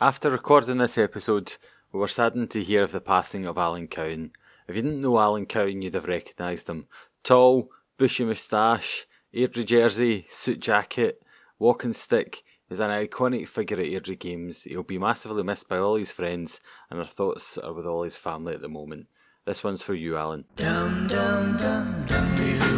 [0.00, 1.56] After recording this episode,
[1.90, 4.30] we were saddened to hear of the passing of Alan Cowan.
[4.68, 6.86] If you didn't know Alan Cowan, you'd have recognised him.
[7.24, 11.20] Tall, bushy moustache, Airdrie jersey, suit jacket,
[11.58, 12.44] walking stick.
[12.68, 14.62] He's an iconic figure at Airdrie Games.
[14.62, 18.16] He'll be massively missed by all his friends, and our thoughts are with all his
[18.16, 19.08] family at the moment.
[19.46, 20.44] This one's for you, Alan.
[20.54, 22.77] Dum, dum, dum,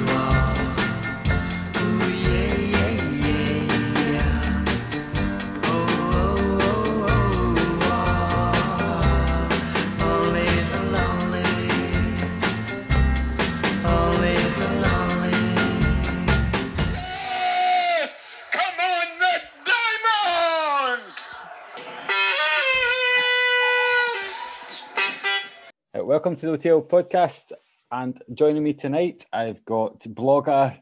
[26.21, 27.51] welcome to the OTL podcast.
[27.91, 30.79] And joining me tonight, I've got blogger,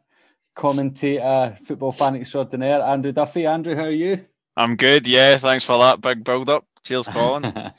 [0.56, 3.46] commentator, football fan extraordinaire, Andrew Duffy.
[3.46, 4.26] Andrew, how are you?
[4.56, 5.36] I'm good, yeah.
[5.36, 6.64] Thanks for that big build up.
[6.82, 7.44] Cheers, Colin.
[7.44, 7.74] and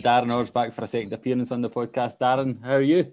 [0.00, 2.16] Darren Orr's back for a second appearance on the podcast.
[2.18, 3.12] Darren, how are you?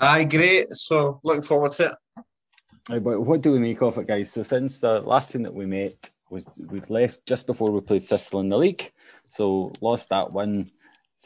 [0.00, 0.72] Aye, great.
[0.72, 2.24] So looking forward to it.
[2.88, 4.32] Right, But what do we make of it, guys?
[4.32, 8.04] So since the last time that we met, we we left just before we played
[8.04, 8.90] Thistle in the league.
[9.28, 10.70] So lost that one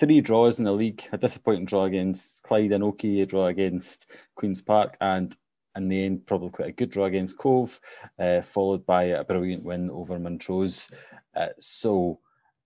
[0.02, 4.10] three draws in the league, a disappointing draw against Clyde and Oki, a draw against
[4.34, 5.36] Queen's Park, and
[5.76, 7.80] in the end, probably quite a good draw against Cove,
[8.18, 10.90] uh, followed by a brilliant win over Montrose.
[11.36, 12.18] Uh, so,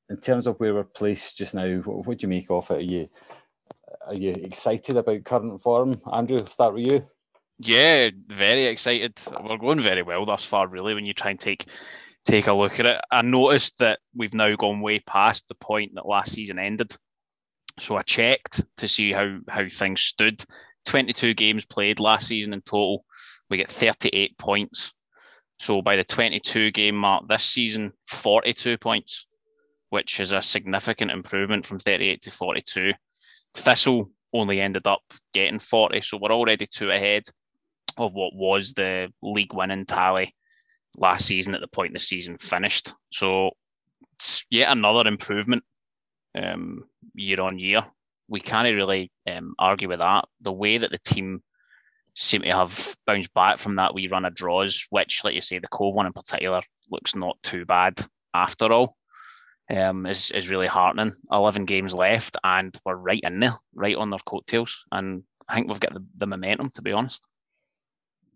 [0.08, 2.78] in terms of where we're placed just now, what, what do you make of it?
[2.78, 3.08] Are you
[4.06, 6.00] are you excited about current form?
[6.10, 7.06] Andrew, start with you.
[7.58, 9.12] Yeah, very excited.
[9.42, 10.94] We're going very well thus far, really.
[10.94, 11.66] When you try and take
[12.24, 15.96] take a look at it, I noticed that we've now gone way past the point
[15.96, 16.96] that last season ended.
[17.78, 20.44] So I checked to see how how things stood.
[20.86, 23.04] 22 games played last season in total.
[23.50, 24.92] We get 38 points.
[25.58, 29.26] So by the 22 game mark this season, 42 points,
[29.90, 32.92] which is a significant improvement from 38 to 42.
[33.54, 37.22] Thistle only ended up getting 40, so we're already two ahead
[37.96, 40.34] of what was the league winning tally
[40.96, 42.92] last season at the point the season finished.
[43.12, 43.50] So
[44.14, 45.64] it's yet another improvement
[46.36, 47.82] um, year on year.
[48.28, 50.26] We can't really um, argue with that.
[50.40, 51.42] The way that the team
[52.14, 55.58] seem to have bounced back from that we run of draws, which, like you say,
[55.58, 57.94] the Cove one in particular looks not too bad
[58.34, 58.96] after all,
[59.70, 61.12] um, is, is really heartening.
[61.30, 64.84] 11 games left, and we're right in there, right on their coattails.
[64.90, 67.22] And I think we've got the, the momentum, to be honest.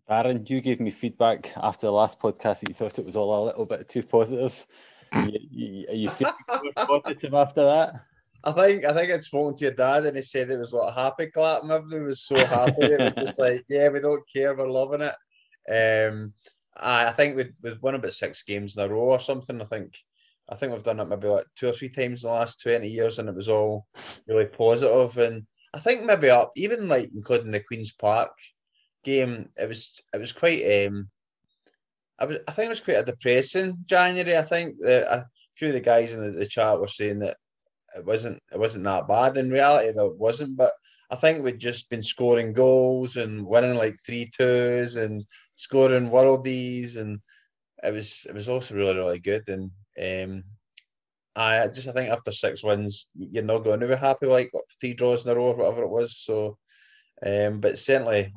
[0.09, 3.45] Darren, you gave me feedback after the last podcast that you thought it was all
[3.45, 4.67] a little bit too positive
[5.15, 6.35] you, you, are you feeling
[6.77, 7.95] positive after that?
[8.43, 10.95] I think I think I'd spoken to your dad and he said it was like
[10.95, 12.75] a happy clap and everything was so happy.
[12.81, 16.09] it was just like, yeah, we don't care, we're loving it.
[16.09, 16.33] Um,
[16.77, 19.61] I, I think we'd, we'd won about six games in a row or something.
[19.61, 19.95] I think
[20.51, 22.89] I think we've done it maybe like two or three times in the last 20
[22.89, 23.87] years and it was all
[24.27, 25.17] really positive.
[25.19, 28.33] And I think maybe up, even like including the Queen's Park
[29.05, 31.09] game, it was it was quite um
[32.21, 34.37] I, was, I think it was quite a depressing January.
[34.37, 35.25] I think that a
[35.57, 37.37] few of the guys in the, the chat were saying that
[37.97, 39.37] it wasn't it wasn't that bad.
[39.37, 40.57] In reality, though, it wasn't.
[40.57, 40.73] But
[41.11, 46.97] I think we'd just been scoring goals and winning like three twos and scoring worldies,
[46.97, 47.21] and
[47.83, 49.49] it was it was also really really good.
[49.49, 49.71] And
[50.01, 50.45] um,
[51.35, 54.95] I just I think after six wins, you're not going to be happy like three
[54.95, 56.17] draws in a row or whatever it was.
[56.17, 56.59] So,
[57.27, 58.33] um, but certainly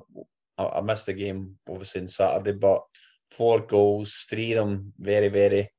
[0.57, 2.81] I, I missed the game obviously on Saturday, but
[3.33, 5.69] four goals, three of them very, very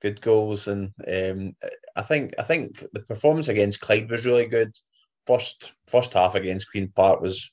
[0.00, 0.68] good goals.
[0.68, 1.54] And um,
[1.96, 4.72] I think I think the performance against Clyde was really good.
[5.26, 7.50] First first half against Queen Park was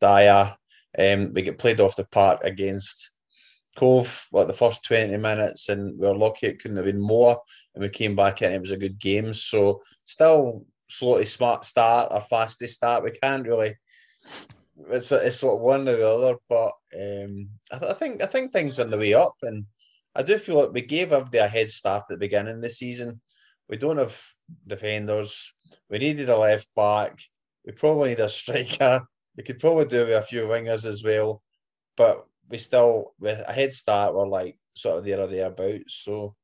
[0.00, 0.56] dire.
[0.98, 3.12] Um, we get played off the park against
[3.76, 7.40] Cove like the first 20 minutes and we were lucky it couldn't have been more
[7.74, 9.32] and we came back in and it was a good game.
[9.32, 13.04] So still slowly smart start or fastest start.
[13.04, 13.76] We can't really
[14.88, 18.26] it's it's sort of one or the other, but um, I, th- I, think I
[18.26, 19.64] think things are on the way up, and
[20.14, 22.70] I do feel like we gave everybody a head start at the beginning of the
[22.70, 23.20] season.
[23.68, 24.20] We don't have
[24.66, 25.52] defenders.
[25.88, 27.18] We needed a left back.
[27.64, 29.02] We probably need a striker.
[29.36, 31.42] We could probably do with a few wingers as well,
[31.96, 34.14] but we still with a head start.
[34.14, 36.02] We're like sort of there or thereabouts.
[36.04, 36.34] So,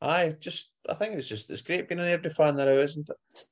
[0.00, 3.46] I just I think it's just it's great being an Airdrie fan now, isn't it?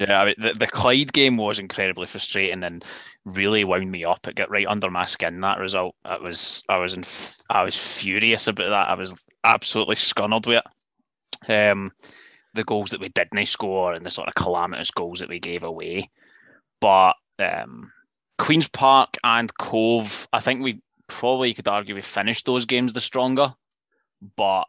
[0.00, 2.84] Yeah, I mean, the, the Clyde game was incredibly frustrating and
[3.26, 4.26] really wound me up.
[4.26, 5.40] It got right under my skin.
[5.42, 7.04] That result, I was, I was, in,
[7.50, 8.88] I was furious about that.
[8.88, 10.62] I was absolutely scunnered with
[11.46, 11.70] it.
[11.70, 11.92] Um,
[12.54, 15.64] the goals that we didn't score and the sort of calamitous goals that we gave
[15.64, 16.08] away.
[16.80, 17.92] But um,
[18.38, 23.00] Queens Park and Cove, I think we probably could argue we finished those games the
[23.02, 23.54] stronger.
[24.36, 24.64] But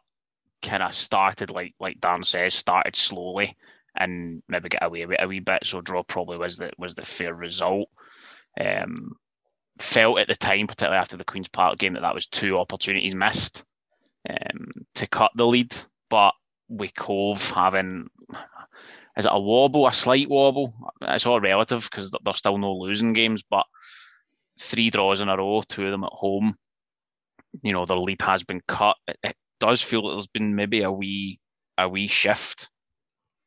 [0.62, 3.56] kind of started like like Dan says, started slowly
[3.98, 5.64] and maybe get away with a wee bit.
[5.64, 7.88] So draw probably was the was the fair result.
[8.60, 9.12] Um,
[9.78, 13.14] felt at the time, particularly after the Queens Park game, that that was two opportunities
[13.14, 13.64] missed
[14.28, 15.76] um, to cut the lead.
[16.08, 16.32] But
[16.68, 18.08] with Cove having,
[19.16, 20.72] is it a wobble, a slight wobble?
[21.02, 23.66] It's all relative because there's still no losing games, but
[24.58, 26.56] three draws in a row, two of them at home.
[27.62, 28.96] You know, the lead has been cut.
[29.06, 31.40] It, it does feel there's been maybe a wee
[31.78, 32.70] a wee shift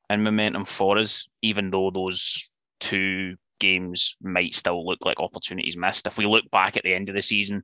[0.10, 6.08] in momentum for us, even though those two games might still look like opportunities missed.
[6.08, 7.62] If we look back at the end of the season,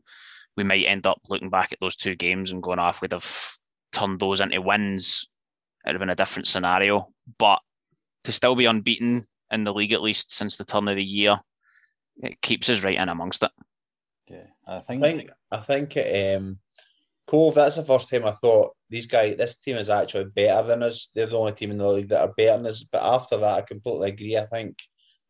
[0.57, 3.57] we might end up looking back at those two games and going off, we'd have
[3.91, 5.27] turned those into wins.
[5.85, 7.09] It would have been a different scenario.
[7.37, 7.59] But
[8.23, 11.35] to still be unbeaten in the league, at least since the turn of the year,
[12.17, 13.51] it keeps us right in amongst it.
[14.27, 15.03] Yeah, I think.
[15.03, 15.31] I think.
[15.51, 16.57] I think um,
[17.27, 17.55] Cove.
[17.55, 19.35] That's the first time I thought these guys.
[19.35, 21.09] This team is actually better than us.
[21.13, 22.83] They're the only team in the league that are better than us.
[22.83, 24.37] But after that, I completely agree.
[24.37, 24.77] I think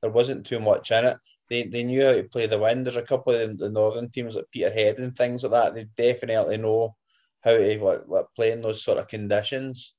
[0.01, 1.17] there wasn't too much in it.
[1.49, 2.85] They, they knew how to play the wind.
[2.85, 5.75] There's a couple of the, northern teams like Peterhead and things like that.
[5.75, 6.95] They definitely know
[7.41, 9.93] how to like, like play in those sort of conditions.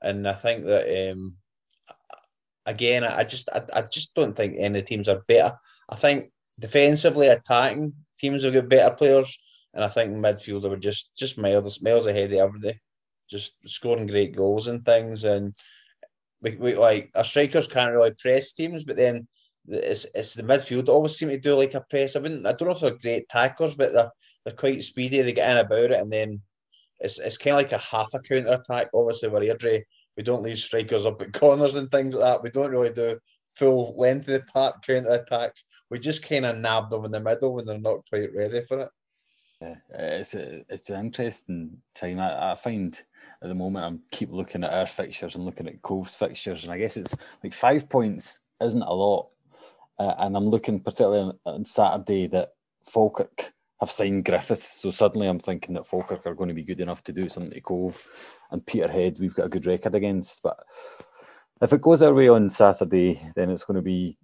[0.00, 1.34] And I think that um,
[2.66, 5.58] again, I just I, I just don't think any teams are better.
[5.88, 9.38] I think defensively attacking teams have got better players,
[9.74, 12.78] and I think midfield they were just just miles miles ahead of everybody,
[13.28, 15.24] just scoring great goals and things.
[15.24, 15.54] And
[16.40, 19.26] we, we like our strikers can't really press teams, but then
[19.66, 22.16] it's, it's the midfield always seem to do like a press.
[22.16, 24.10] I wouldn't I don't know if they're great tacklers, but they're
[24.44, 25.22] they're quite speedy.
[25.22, 26.40] They get in about it, and then
[27.00, 28.88] it's it's kind of like a half a counter attack.
[28.94, 29.82] Obviously, we're Airdrie,
[30.16, 32.42] we don't leave strikers up at corners and things like that.
[32.42, 33.18] We don't really do
[33.56, 35.64] full length of the park counter attacks.
[35.90, 38.80] We just kind of nab them in the middle when they're not quite ready for
[38.80, 38.88] it.
[39.64, 42.20] Yeah, it's a, it's an interesting time.
[42.20, 43.00] I, I find
[43.42, 46.72] at the moment I'm keep looking at our fixtures and looking at Cove's fixtures, and
[46.72, 49.28] I guess it's like five points isn't a lot.
[49.98, 55.28] Uh, and I'm looking particularly on, on, Saturday that Falkirk have signed Griffiths, so suddenly
[55.28, 58.02] I'm thinking that Falkirk are going to be good enough to do something to Cove,
[58.50, 60.42] and Peterhead we've got a good record against.
[60.42, 60.58] But
[61.62, 64.18] if it goes our way on Saturday, then it's going to be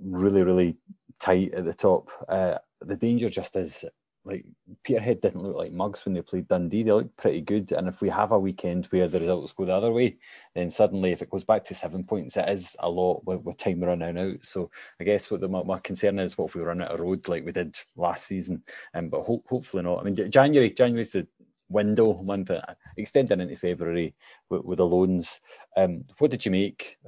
[0.00, 0.76] really, really
[1.18, 2.10] tight at the top.
[2.28, 3.84] Uh, the danger just is
[4.30, 4.44] like
[4.82, 6.82] Peterhead didn't look like mugs when they played Dundee.
[6.82, 7.72] They looked pretty good.
[7.72, 10.16] And if we have a weekend where the results go the other way,
[10.54, 13.56] then suddenly if it goes back to seven points, it is a lot with, with
[13.56, 14.44] time running out.
[14.44, 17.00] So I guess what the, my, my, concern is what if we run out of
[17.00, 18.62] road like we did last season.
[18.94, 20.00] Um, but ho- hopefully not.
[20.00, 21.26] I mean, January, January's the
[21.68, 22.62] window month, uh,
[22.96, 24.14] extending into February
[24.48, 25.40] with, with the loans.
[25.76, 26.98] Um, what did you make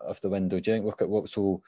[0.00, 0.58] of the window?
[0.58, 1.62] Do you think look at what so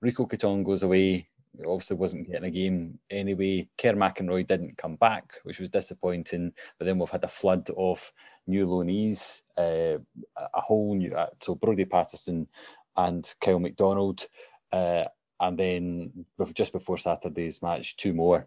[0.00, 1.28] Rico Couton goes away?
[1.60, 3.68] Obviously, wasn't getting a game anyway.
[3.78, 6.52] Kerr McInroy didn't come back, which was disappointing.
[6.78, 8.12] But then we've had a flood of
[8.46, 9.98] new loanees, uh,
[10.36, 12.48] a whole new uh, so Brody Paterson
[12.96, 14.26] and Kyle McDonald,
[14.72, 15.04] uh,
[15.40, 18.46] and then just before Saturday's match, two more.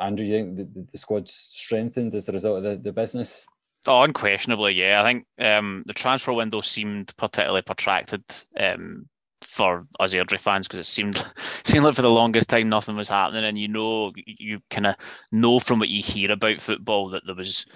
[0.00, 3.46] Andrew, you think the, the squad's strengthened as a result of the, the business?
[3.86, 5.00] Oh, unquestionably, yeah.
[5.00, 8.24] I think um, the transfer window seemed particularly protracted
[8.58, 9.08] um,
[9.48, 11.24] for us Airdrie fans because it seemed
[11.64, 14.96] seemed like for the longest time nothing was happening, and you know you kind of
[15.32, 17.66] know from what you hear about football that there was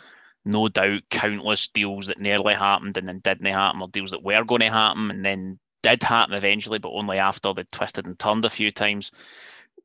[0.44, 4.44] no doubt countless deals that nearly happened and then didn't happen, or deals that were
[4.44, 8.44] going to happen and then did happen eventually, but only after they twisted and turned
[8.44, 9.10] a few times.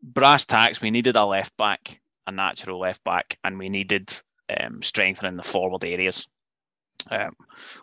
[0.04, 4.14] Brass tacks, we needed a left back a natural left back, and we needed
[4.56, 6.28] um, strengthening the forward areas.
[7.10, 7.32] Um,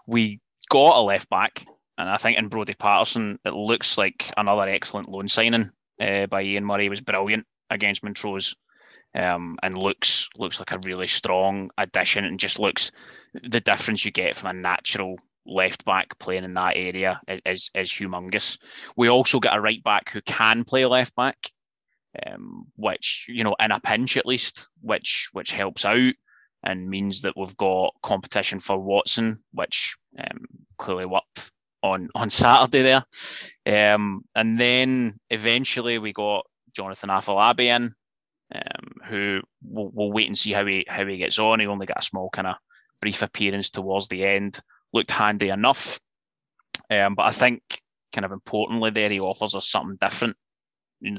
[0.06, 1.66] we got a left back,
[1.98, 5.70] and I think in Brody Paterson, it looks like another excellent loan signing
[6.00, 6.84] uh, by Ian Murray.
[6.84, 8.54] He was brilliant against Montrose.
[9.16, 12.90] Um, and looks looks like a really strong addition, and just looks
[13.44, 17.70] the difference you get from a natural left back playing in that area is, is,
[17.74, 18.58] is humongous.
[18.96, 21.36] We also get a right back who can play left back,
[22.26, 26.14] um, which you know in a pinch at least, which which helps out
[26.64, 30.46] and means that we've got competition for Watson, which um,
[30.78, 31.52] clearly worked
[31.84, 37.94] on on Saturday there, um, and then eventually we got Jonathan Afolabi in,
[38.54, 41.60] um, who we'll, we'll, wait and see how he how he gets on.
[41.60, 42.56] He only got a small kind of
[43.00, 44.58] brief appearance towards the end,
[44.92, 46.00] looked handy enough,
[46.90, 47.60] um, but I think
[48.12, 50.36] kind of importantly there he offers us something different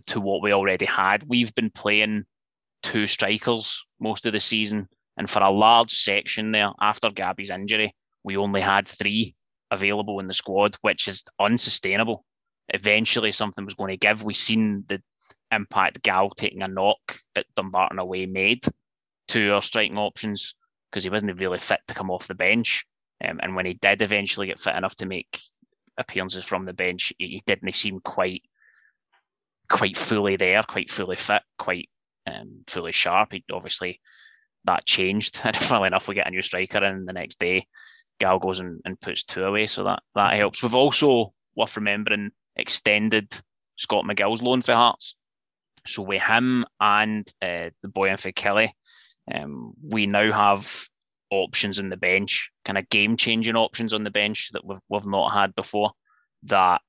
[0.08, 1.24] to what we already had.
[1.28, 2.24] We've been playing
[2.82, 7.94] two strikers most of the season, and for a large section there after Gabby's injury,
[8.24, 9.36] we only had three
[9.72, 12.26] available in the squad, which is unsustainable.
[12.70, 14.24] Eventually, something was going to give.
[14.24, 15.02] We've seen the
[15.52, 18.64] impact Gal taking a knock at Dumbarton away made
[19.30, 20.56] to our striking options
[20.90, 22.86] because he wasn't really fit to come off the bench.
[23.24, 25.40] Um, and when he did eventually get fit enough to make
[25.98, 28.44] appearances from the bench, he didn't seem quite
[29.70, 31.90] quite fully there, quite fully fit, quite
[32.28, 33.34] um, fully sharp.
[33.34, 34.00] He, obviously,
[34.66, 35.42] that changed.
[35.44, 37.68] And funnily enough, we get a new striker in the next day.
[38.20, 40.64] Gal goes and, and puts two away, so that that helps.
[40.64, 43.34] We've also worth remembering extended
[43.76, 45.16] Scott McGill's loan for Hearts.
[45.88, 48.76] So with him and uh, the boy in for Kelly,
[49.34, 50.88] um, we now have
[51.32, 55.06] options in the bench, kind of game changing options on the bench that we've we've
[55.06, 55.92] not had before.
[56.44, 56.82] That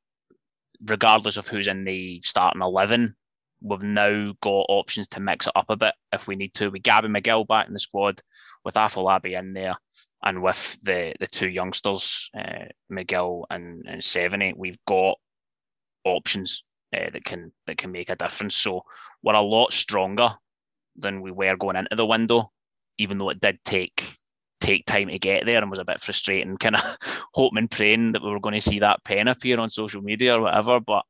[0.85, 3.17] regardless of who's in the starting eleven,
[3.61, 6.71] we've now got options to mix it up a bit if we need to.
[6.71, 8.21] With Gabby McGill back in the squad,
[8.65, 9.77] with Afolabi in there,
[10.27, 15.19] and with the the two youngsters, uh, McGill and, and Devaney, we've got
[16.05, 16.65] options
[16.95, 18.57] uh, that can that can make a difference.
[18.57, 18.83] So
[19.23, 20.31] we're a lot stronger
[20.97, 22.51] than we were going into the window,
[22.99, 24.19] even though it did take
[24.61, 26.99] take time to get there and was a bit frustrating, kind of
[27.33, 30.35] hoping and praying that we were going to see that pen appear on social media
[30.35, 30.81] or whatever.
[30.81, 31.05] But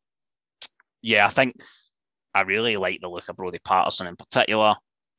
[1.01, 1.57] yeah, I think
[2.35, 4.75] I really like the look of Brody Paterson in particular.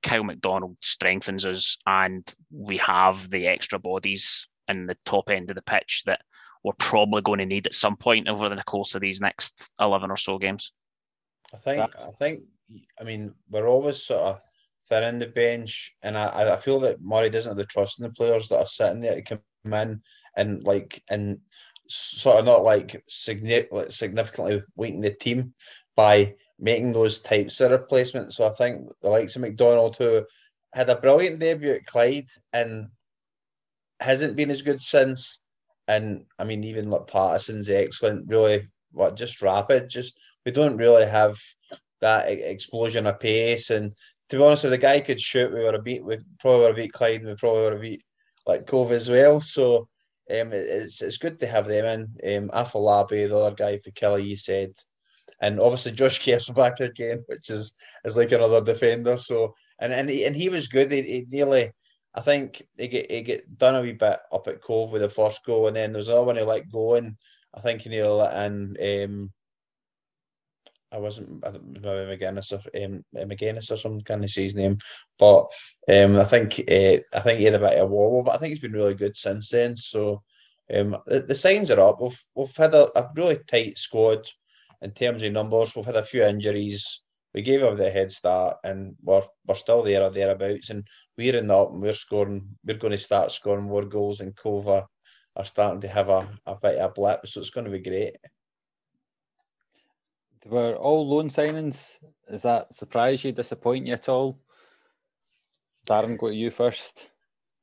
[0.08, 5.56] Kyle McDonald strengthens us, and we have the extra bodies in the top end of
[5.56, 6.22] the pitch that
[6.64, 10.10] we're probably going to need at some point over the course of these next eleven
[10.10, 10.72] or so games.
[11.54, 11.92] I think.
[11.98, 12.44] I think.
[13.00, 14.40] I mean, we're always sort of
[14.90, 18.14] thin the bench, and I, I feel that Murray doesn't have the trust in the
[18.14, 20.02] players that are sitting there to come in
[20.38, 21.40] and like and
[21.90, 25.54] sort of not like significantly weaken the team
[25.96, 28.38] by making those types of replacements.
[28.38, 30.24] So I think the likes of McDonald, who
[30.74, 32.88] had a brilliant debut at Clyde and
[34.00, 35.40] hasn't been as good since.
[35.88, 39.90] And I mean, even like Paterson's excellent, really, what just rapid.
[39.90, 41.38] Just we don't really have
[42.02, 43.70] that explosion of pace.
[43.70, 43.94] And
[44.30, 46.04] to be honest, if the guy could shoot, we would have beat.
[46.04, 47.22] We probably would have beat Clyde.
[47.22, 48.04] And we probably would have beat
[48.46, 49.40] like Cove as well.
[49.42, 49.88] So
[50.30, 52.38] um, it's it's good to have them in.
[52.38, 54.74] Um, Afolabi, the other guy for Kelly, you said
[55.42, 57.74] and obviously Josh Kerr's back again, which is
[58.06, 59.18] is like another defender.
[59.18, 60.92] So and and he, and he was good.
[60.92, 61.72] He, he nearly,
[62.16, 65.10] I think he get he get done a wee bit up at Cove with the
[65.10, 67.16] first goal, and then there's another one he let go, and
[67.54, 69.04] I think he nearly let.
[69.06, 69.32] Um,
[70.92, 74.78] I wasn't I maybe McGinnis or um, McGuinness or some kind of his name,
[75.20, 75.46] but
[75.90, 78.38] um, I think uh, I think he had a bit of a wobble, but I
[78.38, 79.76] think he's been really good since then.
[79.76, 80.24] So
[80.74, 82.02] um, the, the signs are up.
[82.02, 84.26] We've we've had a, a really tight squad
[84.82, 87.02] in terms of numbers, we've had a few injuries.
[87.34, 90.70] We gave up the head start, and we're we're still there or thereabouts.
[90.70, 92.58] And we're in the up, and we're scoring.
[92.66, 94.86] We're going to start scoring more goals, and Cova
[95.36, 97.28] are starting to have a, a bit of a blip.
[97.28, 98.18] So it's going to be great.
[100.44, 101.98] They were all loan signings.
[102.30, 104.40] Does that surprise you, disappoint you at all?
[105.88, 107.08] Darren, go to you first.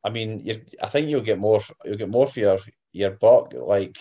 [0.03, 0.47] I mean,
[0.83, 1.61] I think you'll get more.
[1.85, 2.59] You'll get more for your
[2.93, 3.53] your buck.
[3.55, 3.97] Like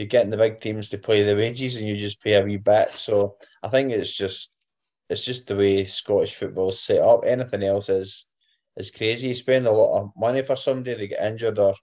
[0.00, 2.56] you're getting the big teams to play the wages and you just pay a wee
[2.56, 2.86] bit.
[2.86, 4.54] So I think it's just
[5.10, 7.24] it's just the way Scottish football is set up.
[7.26, 8.26] Anything else is
[8.78, 9.28] is crazy.
[9.28, 11.74] You spend a lot of money for somebody, they get injured or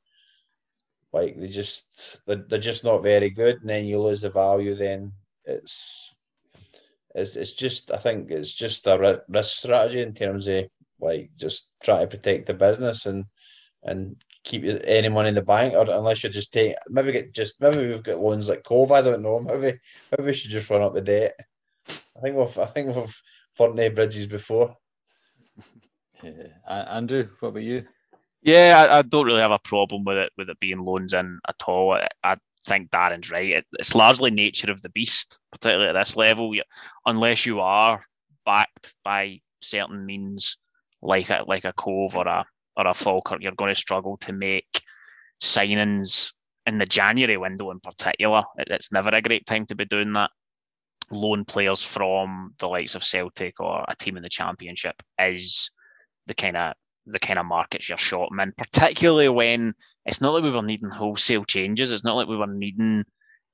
[1.14, 4.74] like they just they're, they're just not very good, and then you lose the value.
[4.74, 5.12] Then
[5.46, 6.16] it's
[7.14, 10.66] it's it's just I think it's just a risk strategy in terms of
[11.00, 13.26] like just try to protect the business and
[13.84, 17.62] and keep any money in the bank, or unless you just take maybe get just
[17.62, 18.92] maybe we've got loans like Cove.
[18.92, 19.40] I don't know.
[19.40, 19.78] Maybe
[20.12, 21.34] maybe we should just run up the debt.
[22.16, 23.22] I think we've I think we've
[23.58, 24.76] burnt bridges before.
[26.24, 26.48] Yeah.
[26.68, 27.86] Andrew, what about you?
[28.42, 31.40] Yeah, I, I, don't really have a problem with it with it being loans in
[31.48, 31.94] at all.
[31.94, 32.36] I, I
[32.66, 33.50] think Darren's right.
[33.50, 36.56] It, it's largely nature of the beast, particularly at this level.
[36.56, 36.64] You,
[37.06, 38.04] unless you are
[38.46, 40.58] backed by certain means,
[41.02, 42.46] like a like a Cove or a
[42.78, 44.82] or a Falkirk, you're going to struggle to make
[45.42, 46.32] signings
[46.66, 48.44] in the January window in particular.
[48.58, 50.30] It's never a great time to be doing that.
[51.10, 55.72] Loan players from the likes of Celtic or a team in the Championship is
[56.28, 56.74] the kind of
[57.06, 59.74] the kind of markets you're short in, particularly when
[60.06, 61.92] it's not like we were needing wholesale changes.
[61.92, 63.06] It's not like we were needing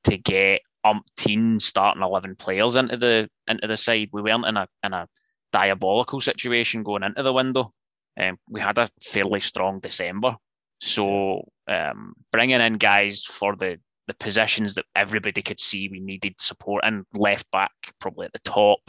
[0.05, 4.09] to get umpteen starting eleven players into the into the side.
[4.11, 5.07] We weren't in a in a
[5.51, 7.71] diabolical situation going into the window.
[8.19, 10.35] Um, we had a fairly strong December,
[10.79, 16.39] so um, bringing in guys for the the positions that everybody could see we needed
[16.39, 18.79] support and left back probably at the top,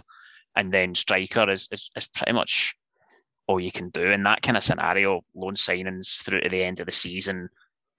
[0.57, 2.75] and then striker is, is, is pretty much
[3.47, 5.21] all you can do in that kind of scenario.
[5.35, 7.49] Loan signings through to the end of the season,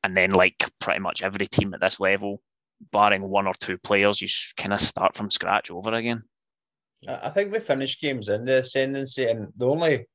[0.03, 2.41] and then like pretty much every team at this level,
[2.91, 4.27] barring one or two players, you
[4.57, 6.21] kind of start from scratch over again.
[7.07, 10.05] I think we finished games in the ascendancy, and the only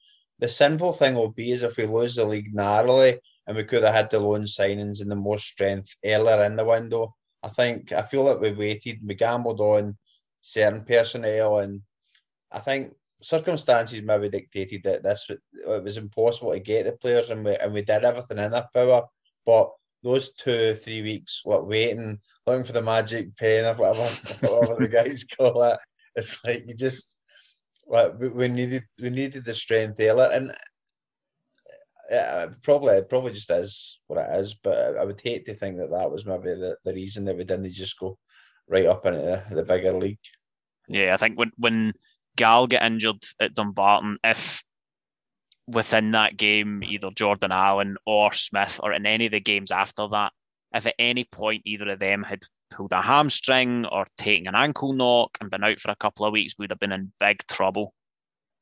[0.41, 3.85] the sinful thing will be is if we lose the league narrowly and we could
[3.85, 7.15] have had the loan signings and the more strength earlier in the window.
[7.43, 9.97] I think I feel like we waited, we gambled on
[10.41, 11.83] certain personnel, and
[12.53, 15.41] I think circumstances maybe dictated that this it
[15.83, 19.03] was impossible to get the players, and we and we did everything in our power.
[19.47, 19.71] But
[20.03, 24.05] those two three weeks, what waiting, looking for the magic pen or whatever,
[24.43, 25.79] whatever the guys call it,
[26.15, 27.17] it's like you just
[27.91, 30.55] like we needed we needed the strength earlier, and
[32.09, 34.55] yeah, probably it probably just is what it is.
[34.55, 37.45] But I would hate to think that that was maybe the, the reason that we
[37.45, 38.17] didn't just go
[38.69, 40.19] right up into the, the bigger league.
[40.89, 41.93] Yeah, I think when when
[42.37, 44.63] Gal get injured at Dumbarton, if
[45.67, 50.07] within that game either Jordan Allen or Smith or in any of the games after
[50.09, 50.33] that,
[50.73, 54.93] if at any point either of them had pulled a hamstring or taking an ankle
[54.93, 57.93] knock and been out for a couple of weeks, we'd have been in big trouble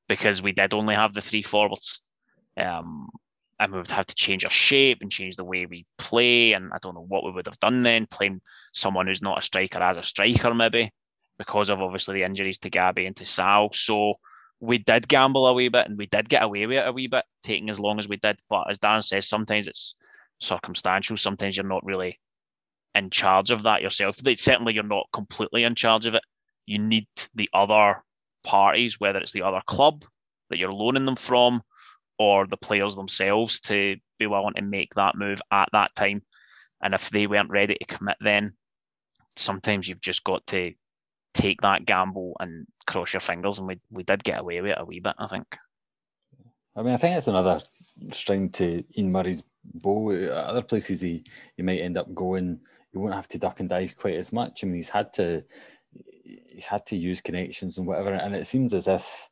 [0.09, 2.01] because we did only have the three forwards.
[2.57, 3.09] Um,
[3.61, 6.53] and we would have to change our shape and change the way we play.
[6.53, 8.41] And I don't know what we would have done then, playing
[8.73, 10.93] someone who's not a striker as a striker, maybe,
[11.39, 13.73] because of obviously the injuries to Gabby and to Sal.
[13.73, 14.15] So
[14.61, 17.09] we did gamble a wee bit and we did get away with it a wee
[17.09, 18.39] bit, taking as long as we did.
[18.49, 19.95] But as Dan says, sometimes it's
[20.39, 21.17] circumstantial.
[21.17, 22.21] Sometimes you're not really
[22.95, 24.17] in charge of that yourself.
[24.17, 26.23] Certainly, you're not completely in charge of it.
[26.67, 28.03] You need the other
[28.45, 30.05] parties, whether it's the other club
[30.51, 31.63] that you're loaning them from
[32.19, 36.23] or the players themselves to be willing to make that move at that time.
[36.83, 38.55] And if they weren't ready to commit, then
[39.37, 40.73] sometimes you've just got to
[41.35, 43.59] take that gamble and cross your fingers.
[43.59, 45.57] And we, we did get away with it a wee bit, I think.
[46.77, 47.61] I mean, I think it's another
[48.13, 50.13] string to Ian Murray's bow.
[50.13, 51.25] Other places he,
[51.57, 52.61] he might end up going,
[52.93, 54.63] he won't have to duck and dive quite as much.
[54.63, 55.45] I mean, he's had to
[56.25, 58.13] he's had to use connections and whatever.
[58.13, 59.31] And it seems as if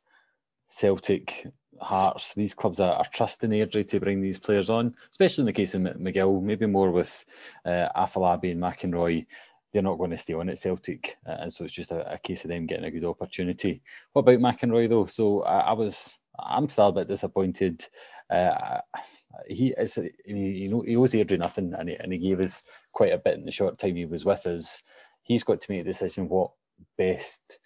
[0.69, 1.47] Celtic
[1.79, 5.53] Hearts, these clubs are, are trusting Airdrie to bring these players on, especially in the
[5.53, 7.25] case of McGill, maybe more with
[7.65, 9.25] uh, Afolabi and McInroy.
[9.71, 12.17] They're not going to stay on at Celtic, uh, and so it's just a, a,
[12.17, 13.81] case of them getting a good opportunity.
[14.13, 15.05] What about McInroy though?
[15.05, 17.85] So I, I was, I'm still a bit disappointed.
[18.29, 18.79] Uh,
[19.47, 22.63] he is, he, he owes Airdrie nothing, and he, and he gave us
[22.97, 24.81] quite a bit in the short time he was with us.
[25.21, 26.49] He's got to make a decision what
[26.97, 27.59] best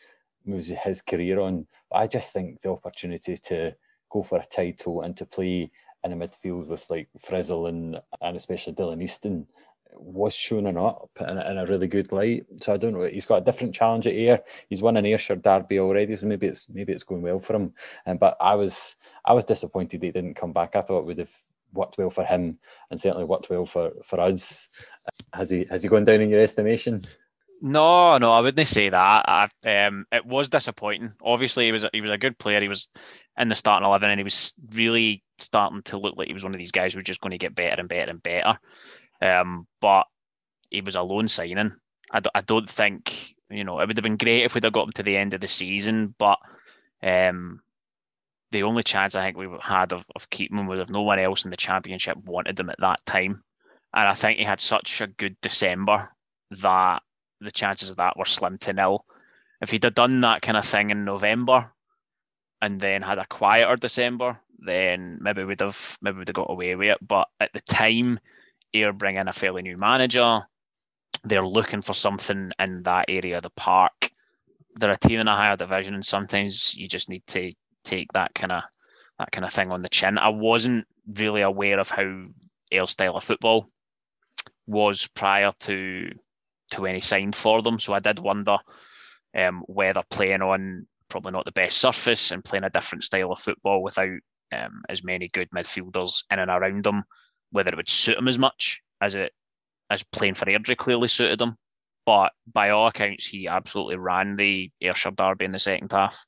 [0.46, 1.68] moves his career on.
[1.90, 3.74] But I just think the opportunity to
[4.10, 5.72] go for a title and to play
[6.04, 9.48] in a midfield with like Frizzell and and especially Dylan Easton
[9.96, 12.46] was showing up in a, in a really good light.
[12.58, 13.04] So I don't know.
[13.04, 14.42] He's got a different challenge at Ayr.
[14.68, 17.74] He's won an Ayrshire derby already, so maybe it's maybe it's going well for him.
[18.06, 20.76] Um, but I was I was disappointed he didn't come back.
[20.76, 21.38] I thought it would have
[21.74, 24.68] worked well for him and certainly worked well for for us.
[25.34, 27.02] Has he has he gone down in your estimation?
[27.62, 29.26] No, no, I wouldn't say that.
[29.30, 31.14] I, um, it was disappointing.
[31.22, 32.60] Obviously, he was he was a good player.
[32.60, 32.90] He was
[33.38, 36.54] in the starting eleven, and he was really starting to look like he was one
[36.54, 38.58] of these guys who was just going to get better and better and better.
[39.22, 40.08] Um, but
[40.72, 41.72] he was a loan signing.
[42.10, 44.74] I d- I don't think you know it would have been great if we'd have
[44.74, 46.40] got him to the end of the season, but
[47.04, 47.62] um,
[48.52, 51.20] the only chance I think we had of, of keeping him was if no one
[51.20, 53.44] else in the championship wanted him at that time.
[53.94, 56.10] And I think he had such a good December
[56.52, 57.02] that
[57.42, 59.06] the chances of that were slim to nil.
[59.62, 61.74] If he'd have done that kind of thing in November
[62.62, 66.76] and then had a quieter December, then maybe we'd have maybe we'd have got away
[66.76, 66.98] with it.
[67.06, 68.20] But at the time,
[68.74, 70.42] Ayr bring in a fairly new manager.
[71.24, 74.10] They're looking for something in that area of the park.
[74.76, 78.34] They're a team in a higher division, and sometimes you just need to take that
[78.34, 78.64] kind of
[79.20, 80.18] that kind of thing on the chin.
[80.18, 82.28] I wasn't really aware of how
[82.72, 83.68] Ayr style of football
[84.68, 86.12] was prior to
[86.72, 87.80] to any sign for them.
[87.80, 88.58] So I did wonder
[89.38, 93.40] um, whether playing on probably not the best surface and playing a different style of
[93.40, 94.20] football without
[94.54, 97.04] um, as many good midfielders in and around them,
[97.52, 99.34] whether it would suit him as much as it
[99.90, 101.58] as playing for Airdrie clearly suited him.
[102.06, 106.26] But by all accounts, he absolutely ran the Ayrshire derby in the second half,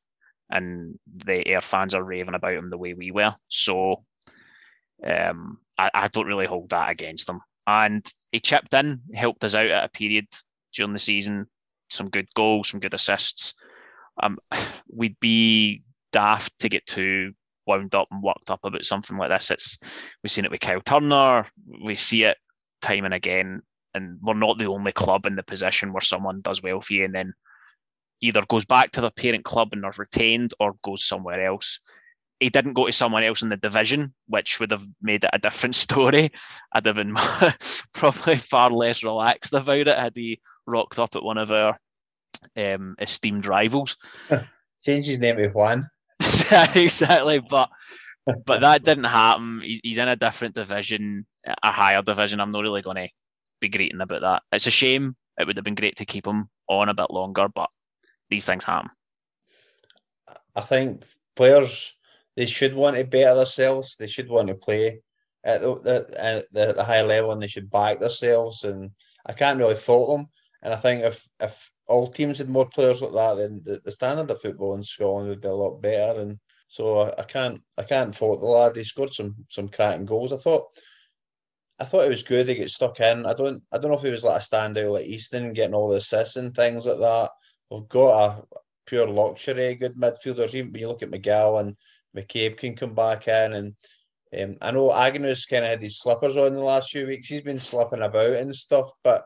[0.50, 3.34] and the Ayr fans are raving about him the way we were.
[3.48, 4.04] So
[5.06, 9.56] um, I, I, don't really hold that against him and he chipped in, helped us
[9.56, 10.28] out at a period
[10.74, 11.46] during the season.
[11.90, 13.54] Some good goals, some good assists.
[14.22, 14.38] Um,
[14.88, 17.34] we'd be daft to get too
[17.66, 19.52] wound up and worked up about something like this.
[19.52, 19.78] It's
[20.22, 21.48] we've seen it with Kyle Turner.
[21.84, 22.38] We see it
[22.82, 23.62] time and again,
[23.94, 27.06] and we're not the only club in the position where someone does well for you
[27.06, 27.34] and then
[28.22, 31.80] either goes back to the parent club and are retained or goes somewhere else
[32.44, 35.40] he didn't go to someone else in the division, which would have made it a
[35.40, 36.32] different story.
[36.74, 37.16] I'd have been
[37.94, 41.80] probably far less relaxed about it had he rocked up at one of our
[42.58, 43.98] um, esteemed rivals.
[44.84, 45.90] Change his name to Juan.
[46.20, 47.70] exactly, but
[48.46, 49.62] but that didn't happen.
[49.82, 52.40] He's in a different division, a higher division.
[52.40, 53.10] I'm not really going to
[53.62, 54.44] be greeting about that.
[54.52, 55.16] It's a shame.
[55.40, 57.70] It would have been great to keep him on a bit longer, but
[58.30, 58.90] these things happen.
[60.56, 61.04] I think
[61.36, 61.94] players
[62.36, 63.96] they should want to better themselves.
[63.96, 65.02] They should want to play
[65.44, 68.64] at the, at the, the higher level, and they should back themselves.
[68.64, 68.92] And
[69.26, 70.28] I can't really fault them.
[70.62, 73.92] And I think if if all teams had more players like that, then the, the
[73.92, 76.22] standard of football in Scotland would be a lot better.
[76.22, 78.76] And so I, I can't I can't fault the lad.
[78.76, 80.34] He scored some some cracking goals.
[80.34, 80.66] I thought
[81.80, 83.26] I thought it was good to get stuck in.
[83.26, 85.90] I don't I don't know if he was like a standout like Easton getting all
[85.90, 87.32] the assists and things like that.
[87.70, 88.44] We've got a
[88.86, 90.56] pure luxury good midfielders.
[90.56, 91.76] Even when you look at Miguel and
[92.16, 93.76] McCabe can come back in and
[94.40, 97.28] um, I know Agnews kind of had his slippers on the last few weeks.
[97.28, 99.26] He's been slipping about and stuff, but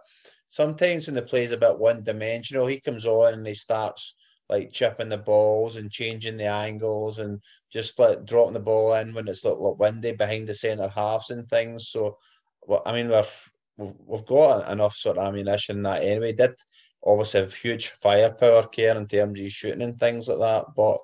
[0.49, 4.15] sometimes when the play's a bit one dimensional, he comes on and he starts
[4.49, 9.13] like chipping the balls and changing the angles and just like dropping the ball in
[9.13, 11.89] when it's like, like windy behind the centre halves and things.
[11.89, 12.17] So,
[12.63, 16.33] well, I mean, we've we've got enough sort of ammunition that anyway.
[16.33, 16.55] Did
[17.05, 20.97] obviously have huge firepower Kerr in terms of shooting and things like that, but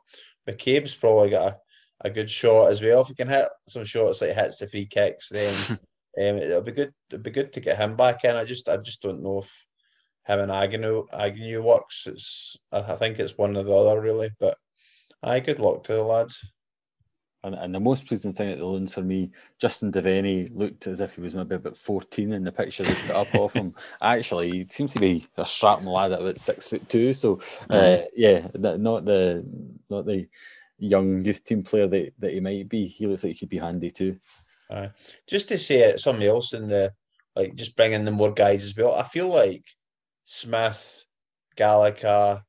[0.50, 1.58] McCabe's probably got a,
[2.04, 3.02] a good shot as well.
[3.02, 6.72] If he can hit some shots like hits the free kicks, then um, it'll be
[6.72, 6.94] good.
[7.10, 8.36] It'll be good to get him back in.
[8.36, 9.66] I just I just don't know if
[10.26, 12.08] him and Agnew Agnew works.
[12.08, 14.58] It's I think it's one or the other really, but
[15.22, 16.40] I good luck to the lads.
[17.46, 21.02] And, and the most pleasing thing at the loans for me, Justin Devaney looked as
[21.02, 23.76] if he was maybe about 14 in the picture they put up of him.
[24.02, 27.14] Actually, he seems to be a strapping lad at about six foot two.
[27.14, 29.46] So, uh, yeah, not the
[29.90, 30.28] not the
[30.86, 32.88] young youth team player that, that he might be.
[32.88, 34.18] He looks like he could be handy too.
[34.70, 34.88] Uh,
[35.28, 36.92] just to say it, somebody else in the
[37.36, 38.94] like, just bringing in more guys as well.
[38.94, 39.64] I feel like
[40.26, 41.06] Smith,
[41.56, 42.44] Gallagher,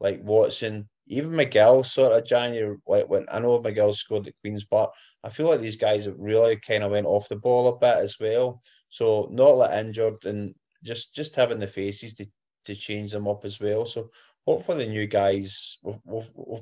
[0.00, 4.64] like Watson, even Miguel sort of January, like when I know Miguel scored at Queen's
[4.64, 4.90] Park,
[5.22, 8.02] I feel like these guys have really kind of went off the ball a bit
[8.02, 8.60] as well.
[8.88, 12.26] So not like injured and just just having the faces to,
[12.64, 13.86] to change them up as well.
[13.86, 14.10] So
[14.46, 16.60] hopefully the new guys, we've, we've, we've,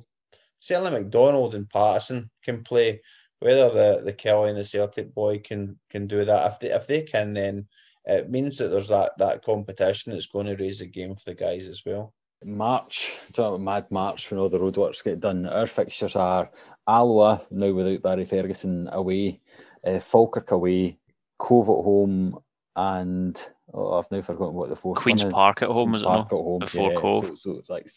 [0.62, 3.02] certainly McDonald and Paterson can play.
[3.40, 6.86] Whether the the Kelly and the Celtic boy can can do that, if they if
[6.86, 7.66] they can, then
[8.04, 11.34] it means that there's that that competition that's going to raise the game for the
[11.34, 12.14] guys as well.
[12.44, 15.46] March, mad March when all the roadworks get done.
[15.46, 16.50] Our fixtures are
[16.88, 19.40] Alloa now without Barry Ferguson away,
[19.84, 20.98] uh, Falkirk away,
[21.38, 22.38] Cove at home,
[22.76, 26.32] and oh, I've now forgotten what the fourth Queens Park at home Queen's is Park
[26.32, 27.26] it at home before yeah, Cove.
[27.26, 27.88] So, so it's like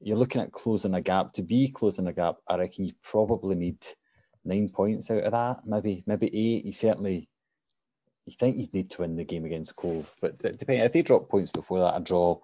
[0.00, 1.32] you're looking at closing a gap.
[1.34, 3.78] To be closing a gap, I reckon you probably need
[4.44, 6.64] nine points out of that, maybe maybe eight.
[6.64, 7.28] You certainly
[8.26, 11.28] you think you need to win the game against Cove, but depending if they drop
[11.28, 12.38] points before that, a draw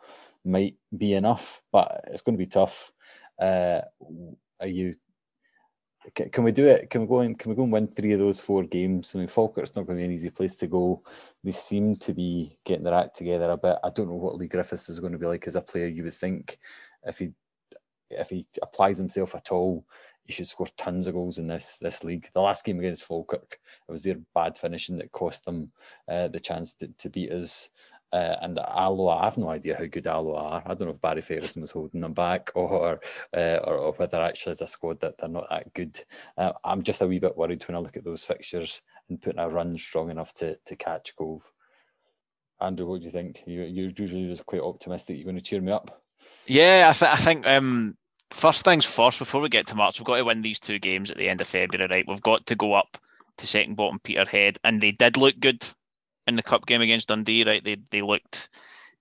[0.45, 1.63] might be enough.
[1.73, 2.93] But it's going to be tough.
[3.41, 3.81] Uh,
[4.61, 4.95] are you?
[6.15, 6.91] Can we do it?
[6.91, 9.13] Can we go and can we go and win three of those four games?
[9.15, 11.03] I mean, Falkirk's not going to be an easy place to go.
[11.45, 13.77] They seem to be getting their act together a bit.
[13.85, 15.87] I don't know what Leigh Griffiths is going to be like as a player.
[15.87, 16.59] You would think
[17.05, 17.33] if he
[18.19, 19.85] if he applies himself at all,
[20.25, 22.29] he should score tons of goals in this this league.
[22.33, 25.73] The last game against Falkirk, it was their bad finishing that cost them
[26.09, 27.71] uh, the chance to, to beat us.
[28.13, 30.63] Uh, and Alloa, I have no idea how good Alloa are.
[30.67, 33.01] I don't know if Barry Ferguson was holding them back or,
[33.35, 35.99] uh, or, or whether actually as a squad that they're not that good.
[36.37, 39.41] Uh, I'm just a wee bit worried when I look at those fixtures and putting
[39.41, 41.51] a run strong enough to to catch Cove.
[42.61, 43.43] Andrew, what do you think?
[43.47, 45.17] You, you're usually just quite optimistic.
[45.17, 46.03] You're going to cheer me up.
[46.47, 47.97] Yeah, I, th- I think um,
[48.33, 51.11] first things first, before we get to March, we've got to win these two games
[51.11, 52.05] at the end of February, right?
[52.09, 52.99] We've got to go up
[53.39, 55.65] to second bottom Peterhead, and they did look good
[56.27, 57.63] in the cup game against Dundee, right?
[57.63, 58.49] They they looked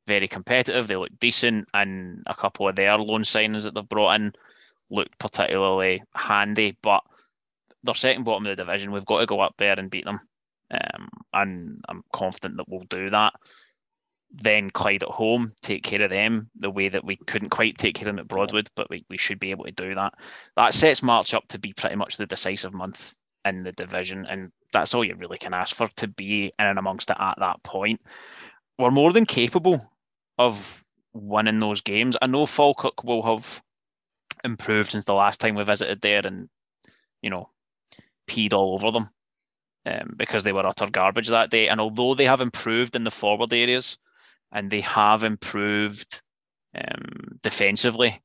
[0.08, 4.16] very competitive, they looked decent, and a couple of their loan signings that they've brought
[4.16, 4.34] in
[4.90, 6.78] looked particularly handy.
[6.82, 7.04] But
[7.84, 8.92] they're second bottom of the division.
[8.92, 10.20] We've got to go up there and beat them,
[10.72, 13.34] um, and I'm confident that we'll do that
[14.34, 17.96] then Clyde at home, take care of them the way that we couldn't quite take
[17.96, 20.14] care of them at Broadwood, but we, we should be able to do that.
[20.56, 24.52] That sets March up to be pretty much the decisive month in the division, and
[24.72, 27.62] that's all you really can ask for to be in and amongst it at that
[27.64, 28.02] point.
[28.78, 29.82] We're more than capable
[30.38, 32.16] of winning those games.
[32.22, 33.62] I know Falkirk will have
[34.44, 36.50] improved since the last time we visited there and,
[37.22, 37.50] you know,
[38.28, 39.10] peed all over them
[39.86, 41.68] um, because they were utter garbage that day.
[41.68, 43.98] And although they have improved in the forward areas,
[44.52, 46.22] and they have improved
[46.76, 48.22] um, defensively.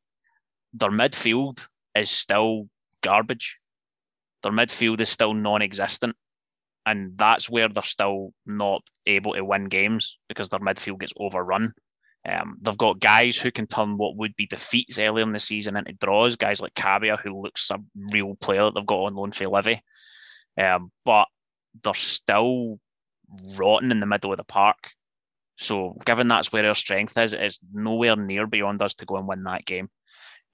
[0.75, 2.69] Their midfield is still
[3.03, 3.59] garbage.
[4.43, 6.15] Their midfield is still non-existent,
[6.85, 11.73] and that's where they're still not able to win games because their midfield gets overrun
[12.29, 15.77] Um, they've got guys who can turn what would be defeats earlier in the season
[15.77, 16.37] into draws.
[16.37, 17.79] Guys like Cabia, who looks a
[18.13, 19.81] real player that they've got on loan for Livy,
[20.59, 21.29] um, but
[21.83, 22.79] they're still
[23.57, 24.77] rotten in the middle of the park.
[25.57, 29.27] So, given that's where our strength is, it's nowhere near beyond us to go and
[29.27, 29.89] win that game.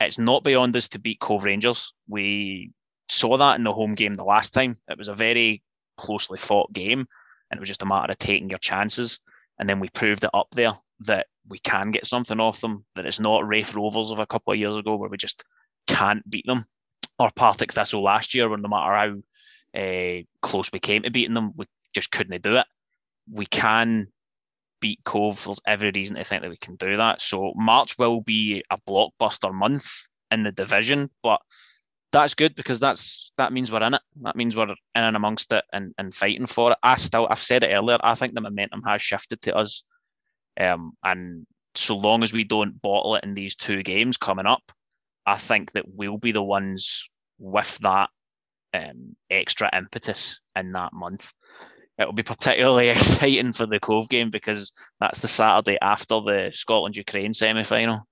[0.00, 1.92] It's not beyond us to beat Cove Rangers.
[2.08, 2.70] We
[3.08, 4.76] saw that in the home game the last time.
[4.88, 5.62] It was a very
[5.96, 7.06] closely fought game,
[7.50, 9.18] and it was just a matter of taking your chances.
[9.58, 13.06] And then we proved it up there that we can get something off them, that
[13.06, 15.44] it's not Raith Rovers of a couple of years ago where we just
[15.86, 16.64] can't beat them,
[17.18, 19.22] or Partick Thistle last year, where no matter
[19.74, 22.66] how uh, close we came to beating them, we just couldn't do it.
[23.30, 24.08] We can
[24.82, 25.42] beat Cove.
[25.44, 27.22] There's every reason to think that we can do that.
[27.22, 29.90] So March will be a blockbuster month
[30.30, 31.40] in the division, but
[32.12, 34.02] that's good because that's that means we're in it.
[34.20, 36.78] That means we're in and amongst it and, and fighting for it.
[36.82, 37.96] I still, I've said it earlier.
[38.02, 39.84] I think the momentum has shifted to us,
[40.60, 44.62] um, and so long as we don't bottle it in these two games coming up,
[45.24, 48.10] I think that we'll be the ones with that
[48.74, 51.32] um, extra impetus in that month.
[51.98, 56.96] It'll be particularly exciting for the Cove game because that's the Saturday after the Scotland
[56.96, 58.06] Ukraine semi final.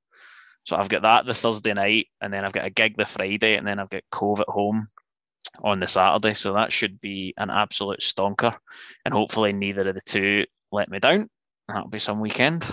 [0.64, 3.56] So I've got that the Thursday night, and then I've got a gig the Friday,
[3.56, 4.86] and then I've got Cove at home
[5.62, 6.34] on the Saturday.
[6.34, 8.56] So that should be an absolute stonker.
[9.04, 11.28] And hopefully, neither of the two let me down.
[11.68, 12.64] That'll be some weekend.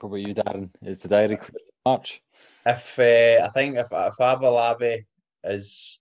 [0.00, 0.70] What about you, Darren?
[0.82, 2.20] Is the diary clear March?
[2.66, 5.04] If uh, I think if if Abalabi
[5.44, 6.00] is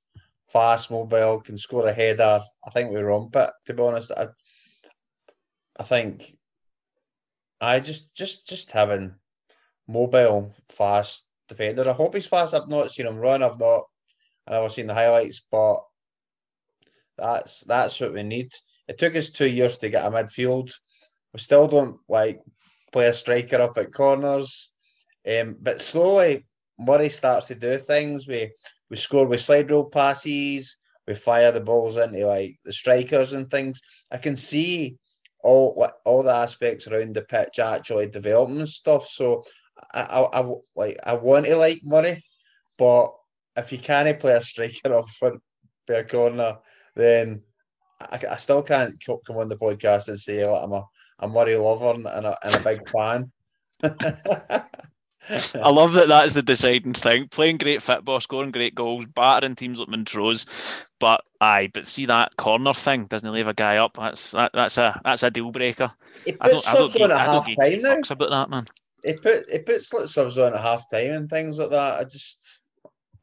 [0.55, 3.49] fast, mobile, can score a header, I think we romp it.
[3.65, 4.27] To be honest, I
[5.77, 6.23] I think
[7.59, 9.15] I just just just having
[9.85, 11.89] mobile, fast defender.
[11.89, 12.53] I hope he's fast.
[12.53, 13.43] I've not seen him run.
[13.43, 13.83] I've not.
[14.47, 15.77] I've never seen the highlights, but
[17.17, 18.49] that's that's what we need.
[18.87, 20.71] It took us two years to get a midfield.
[21.33, 22.39] We still don't like
[22.93, 24.71] play a striker up at corners,
[25.27, 26.45] um, but slowly
[26.79, 28.25] Murray starts to do things.
[28.25, 28.51] We
[28.89, 30.77] we score with slide rule passes.
[31.07, 33.81] We fire the balls into like the strikers and things.
[34.11, 34.97] I can see
[35.43, 39.07] all all the aspects around the pitch actually developing stuff.
[39.07, 39.43] So
[39.93, 42.23] I, I, I like I want to like Murray,
[42.77, 43.13] but
[43.55, 45.41] if you can't play a striker off front
[45.87, 46.57] by a corner,
[46.95, 47.41] then
[48.01, 50.83] I, I still can't come on the podcast and say like, I'm a,
[51.19, 53.31] a Murray lover and a, and a big fan.
[55.55, 57.27] I love that that is the deciding thing.
[57.29, 60.45] Playing great football, scoring great goals, battering teams like Montrose,
[60.99, 63.97] but aye, but see that corner thing doesn't leave a guy up.
[63.97, 65.91] That's that, that's a that's a deal breaker.
[66.25, 68.01] It puts I don't, I don't, on a half time now.
[68.09, 68.65] About that man
[69.05, 71.99] he put he puts like subs on at half time and things like that.
[71.99, 72.61] I just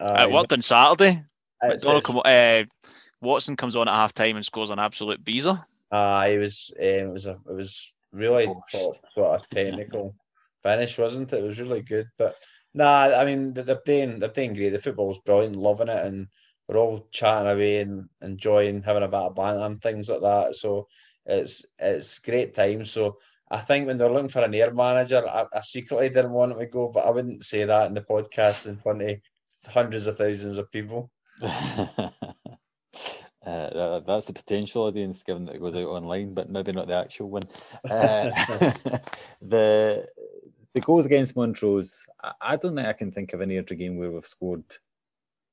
[0.01, 1.23] uh, it worked on Saturday.
[1.61, 2.62] come, uh,
[3.21, 5.59] Watson comes on at half time and scores an absolute beezer.
[5.91, 10.15] Ah, uh, it was um, it was a it was really top, sort of technical
[10.62, 11.38] finish, wasn't it?
[11.38, 12.09] It was really good.
[12.18, 12.37] But
[12.75, 14.70] nah, I mean they're doing they're doing great.
[14.70, 16.29] The football's brilliant, loving it, and
[16.68, 20.57] we're all chatting away and enjoying having a bit of banter and things like that.
[20.57, 20.88] So
[21.27, 22.85] it's it's great time.
[22.85, 23.18] So
[23.51, 26.59] I think when they're looking for an Ayr manager, I, I, secretly didn't want him
[26.59, 29.16] to go, but I wouldn't say that in the podcast in front of
[29.66, 31.11] hundreds of thousands of people.
[33.46, 36.96] uh, that's the potential audience, given that it goes out online, but maybe not the
[36.96, 37.42] actual one.
[37.88, 38.31] Uh,
[39.42, 40.07] the
[40.74, 42.04] the goals against Montrose,
[42.40, 44.64] I, don't think I can think of any other game where we've scored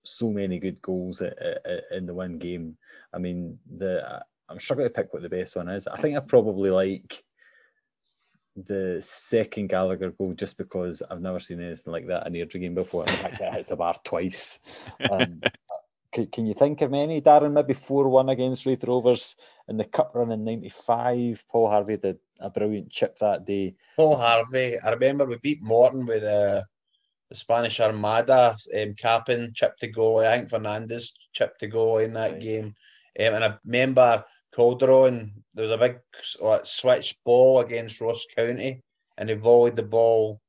[0.04, 2.78] so many good goals in the one game.
[3.14, 5.88] I mean, the I'm struggling to pick what the best one is.
[5.88, 7.24] I think I probably like
[8.56, 12.76] the second Gallagher goal just because I've never seen anything like that in a game
[12.76, 13.04] before.
[13.04, 14.60] In fact, that hits a bar twice.
[15.10, 15.42] Um,
[16.12, 17.54] can, can, you think of any, Darren?
[17.54, 19.36] Maybe 4 1 against Raith Rovers
[19.68, 21.46] in the cup run in 95.
[21.50, 23.76] Paul Harvey did a brilliant chip that day.
[23.96, 26.64] Paul Harvey, I remember we beat Morton with uh,
[27.30, 30.20] the Spanish Armada um, capping chip to go.
[30.20, 32.42] I think Fernandez chip to go in that right.
[32.42, 32.66] game.
[33.20, 34.24] Um, and I remember
[34.56, 36.00] Calderon, there was a big
[36.42, 38.82] like, switch ball against Ross County,
[39.18, 40.42] and he volleyed the ball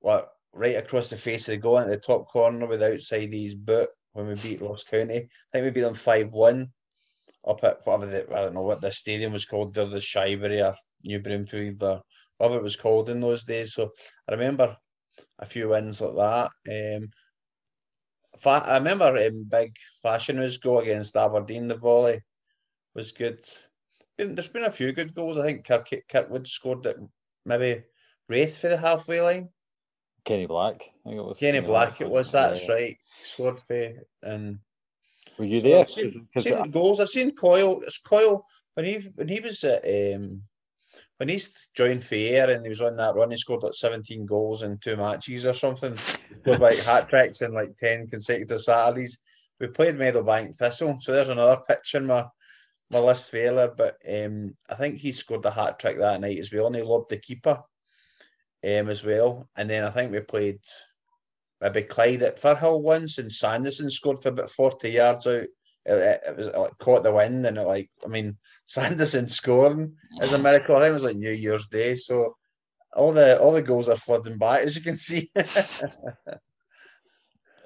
[0.00, 3.54] what right across the face of the goal into the top corner with outside his
[3.54, 5.16] boot when we beat Ross County.
[5.16, 6.68] I think we beat them 5 1
[7.46, 10.64] up at whatever the, I don't know what the stadium was called there, the Shyberry
[10.64, 10.74] or
[11.04, 12.02] New Broomfield or
[12.36, 13.74] whatever it was called in those days.
[13.74, 13.90] So
[14.28, 14.76] I remember
[15.38, 16.98] a few wins like that.
[16.98, 17.08] Um,
[18.46, 22.20] I remember um, big fashion was go against Aberdeen the volley
[22.94, 23.40] was good.
[24.16, 25.36] Been, There's been a few good goals.
[25.36, 26.96] I think Kirk, Kirkwood scored it
[27.44, 27.82] maybe
[28.28, 29.48] Raith for the halfway line.
[30.24, 30.82] Kenny Black.
[31.06, 32.00] I think it was Kenny, Black.
[32.00, 32.32] It was.
[32.32, 32.74] That's yeah.
[32.74, 32.96] right.
[33.22, 34.58] Scored for and.
[35.40, 35.80] Were you so there?
[35.80, 36.66] I've seen, seen I...
[36.66, 37.00] goals.
[37.00, 37.80] I've seen Coyle.
[37.80, 40.42] It's Coyle when he when he was at um,
[41.16, 41.40] when he
[41.74, 44.98] joined Fair and he was on that run, he scored like 17 goals in two
[44.98, 45.98] matches or something.
[46.00, 49.18] Scored like hat tricks in like 10 consecutive Saturdays.
[49.58, 52.26] We played Meadowbank Thistle, so there's another pitch in my
[52.92, 53.72] my list failure.
[53.74, 56.82] But um, I think he scored the hat trick that night as well, and he
[56.82, 57.62] lobbed the keeper
[58.62, 59.48] um, as well.
[59.56, 60.60] And then I think we played
[61.60, 65.46] maybe Clyde at Firhill once, and Sanderson scored for about 40 yards out
[65.86, 70.32] it, it was like caught the wind and it like I mean Sanderson scoring is
[70.32, 70.76] a miracle.
[70.76, 71.96] I think it was like New Year's Day.
[71.96, 72.36] So
[72.94, 75.30] all the all the goals are flooding by, as you can see.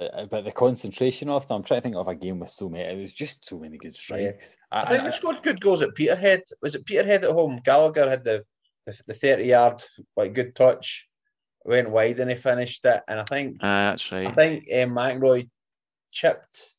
[0.00, 2.50] Uh, uh, but the concentration of them, I'm trying to think of a game with
[2.50, 2.82] so many.
[2.82, 4.56] It was just so many good strikes.
[4.72, 4.80] Yeah.
[4.80, 6.42] I, I, think I, we scored good goals at Peterhead.
[6.62, 7.60] Was it Peterhead at home?
[7.64, 8.44] Gallagher had the
[8.86, 9.80] the, the 30 yard
[10.16, 11.08] like good touch,
[11.64, 13.02] went wide and he finished it.
[13.08, 14.26] And I think uh, that's right.
[14.26, 15.48] I think um, McEnroy
[16.10, 16.74] chipped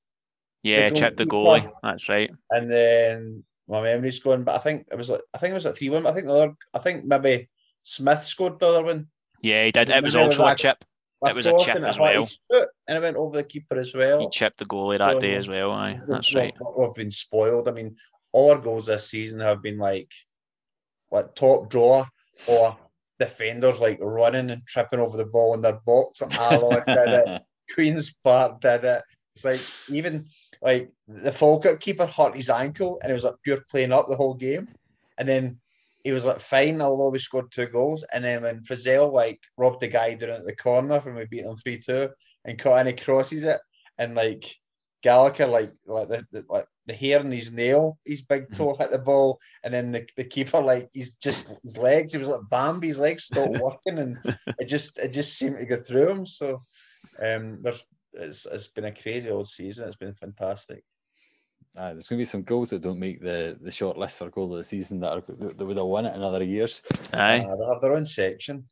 [0.66, 1.72] yeah, check the goalie.
[1.84, 2.32] That's right.
[2.50, 5.66] And then my memory's going, but I think it was like I think it was
[5.66, 6.08] like three one.
[6.08, 7.50] I think the other, I think maybe
[7.84, 9.08] Smith scored the other one.
[9.42, 9.90] Yeah, he did.
[9.90, 10.84] It was also a chip.
[11.24, 12.28] It was a chip as well.
[12.88, 14.22] and it went over the keeper as well.
[14.22, 15.72] He chipped the goalie that so, day as well.
[15.72, 16.54] Aye, that's we've, right.
[16.76, 17.70] We've been spoiled.
[17.70, 17.96] I mean,
[18.34, 20.12] all our goals this season have been like,
[21.12, 22.08] like top drawer
[22.50, 22.76] or
[23.20, 26.22] defenders like running and tripping over the ball in their box.
[26.22, 27.42] Alloa did it.
[27.74, 29.02] Queens Park did it.
[29.36, 30.28] It's like even
[30.62, 34.16] like the Falkirk keeper hurt his ankle and it was like pure playing up the
[34.16, 34.68] whole game.
[35.18, 35.58] And then
[36.04, 38.06] he was like fine, although we scored two goals.
[38.14, 41.44] And then when Frizzell like robbed the guy down at the corner when we beat
[41.44, 42.10] them 3 2
[42.46, 43.60] and caught he crosses it
[43.98, 44.46] and like
[45.06, 48.54] Gallagher like like the, the like the hair in his nail, his big mm-hmm.
[48.54, 52.18] toe hit the ball, and then the, the keeper like he's just his legs, he
[52.18, 54.18] was like Bambi, his legs stopped working, and
[54.58, 56.26] it just it just seemed to go through him.
[56.26, 56.60] So
[57.22, 59.88] um, there's it's it's been a crazy old season.
[59.88, 60.84] It's been fantastic.
[61.78, 64.30] Uh, there's going to be some goals that don't make the, the short list for
[64.32, 66.82] goal of the season that, are, that would have won it in other years.
[67.14, 67.40] Aye.
[67.40, 68.66] Uh, they'll have their own section.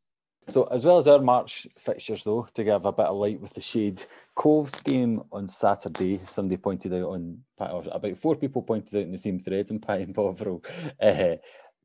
[0.50, 3.54] So, as well as our March fixtures, though, to give a bit of light with
[3.54, 4.04] the shade,
[4.36, 9.18] Cove's game on Saturday, somebody pointed out on, about four people pointed out in the
[9.18, 10.64] same thread Pat and Bovril.
[11.02, 11.36] Uh,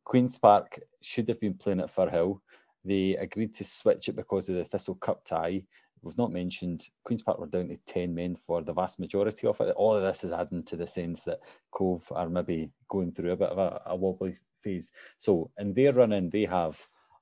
[0.04, 2.40] Queen's Park should have been playing at Firhill.
[2.84, 5.64] They agreed to switch it because of the Thistle Cup tie.
[6.02, 9.60] We've not mentioned Queen's Park were down to 10 men for the vast majority of
[9.60, 9.74] it.
[9.76, 11.40] All of this is adding to the sense that
[11.70, 14.90] Cove are maybe going through a bit of a, a wobbly phase.
[15.18, 16.80] So in their run in, they have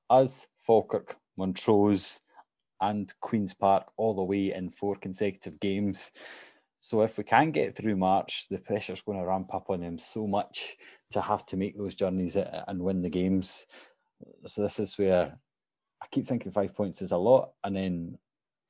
[0.09, 2.20] us, Falkirk, Montrose,
[2.81, 6.12] and Queen's Park all the way in four consecutive games.
[6.81, 9.99] So if we can get through March, the pressure's going to ramp up on them
[9.99, 10.77] so much
[11.11, 13.66] to have to make those journeys and win the games.
[14.46, 15.38] So this is where
[16.03, 18.18] I keep thinking five points is a lot, and then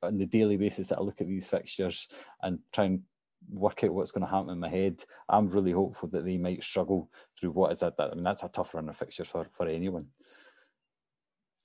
[0.02, 2.06] on the daily basis that I look at these fixtures
[2.42, 3.02] and try and
[3.50, 6.62] work out what's going to happen in my head, I'm really hopeful that they might
[6.62, 7.94] struggle through what is that.
[7.98, 10.06] I mean, that's a tough run of fixtures for for anyone.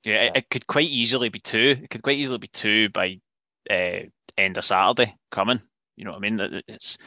[0.04, 1.78] Yeah, it, it could quite easily be two.
[1.84, 3.20] It could quite easily be two by
[3.70, 4.00] uh,
[4.38, 5.60] end of Saturday coming.
[5.96, 6.62] You know what I mean?
[6.68, 6.98] It's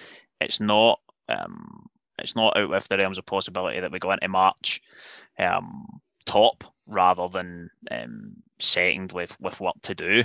[0.40, 1.87] it's not um,
[2.18, 4.80] it's not out with the realms of possibility that we go into March
[5.38, 5.87] um,
[6.26, 10.24] top rather than um, second with with what to do.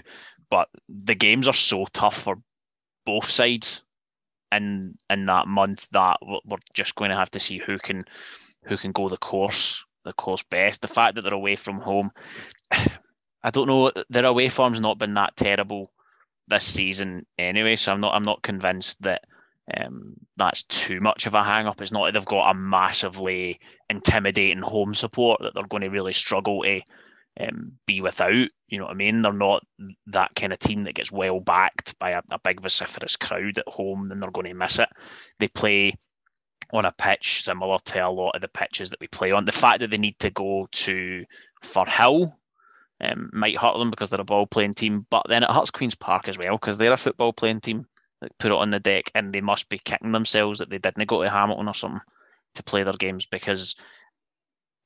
[0.51, 2.35] But the games are so tough for
[3.05, 3.81] both sides
[4.51, 8.05] in in that month that we're just going to have to see who can
[8.65, 10.81] who can go the course the course best.
[10.81, 12.11] The fact that they're away from home,
[13.43, 13.91] I don't know.
[14.09, 15.91] Their away form's not been that terrible
[16.47, 19.23] this season anyway, so I'm not I'm not convinced that
[19.75, 21.81] um, that's too much of a hang up.
[21.81, 26.13] It's not like they've got a massively intimidating home support that they're going to really
[26.13, 26.81] struggle to
[27.39, 28.47] um, be without.
[28.67, 29.21] You know what I mean?
[29.21, 29.63] They're not
[30.07, 33.67] that kind of team that gets well backed by a, a big vociferous crowd at
[33.67, 34.89] home, and they're going to miss it.
[35.39, 35.97] They play
[36.71, 39.45] on a pitch similar to a lot of the pitches that we play on.
[39.45, 41.25] The fact that they need to go to
[41.63, 42.31] Firhill
[43.01, 45.95] um, might hurt them because they're a ball playing team, but then it hurts Queen's
[45.95, 47.85] Park as well because they're a football playing team
[48.21, 51.07] that put it on the deck and they must be kicking themselves that they didn't
[51.07, 52.01] go to Hamilton or something
[52.55, 53.75] to play their games because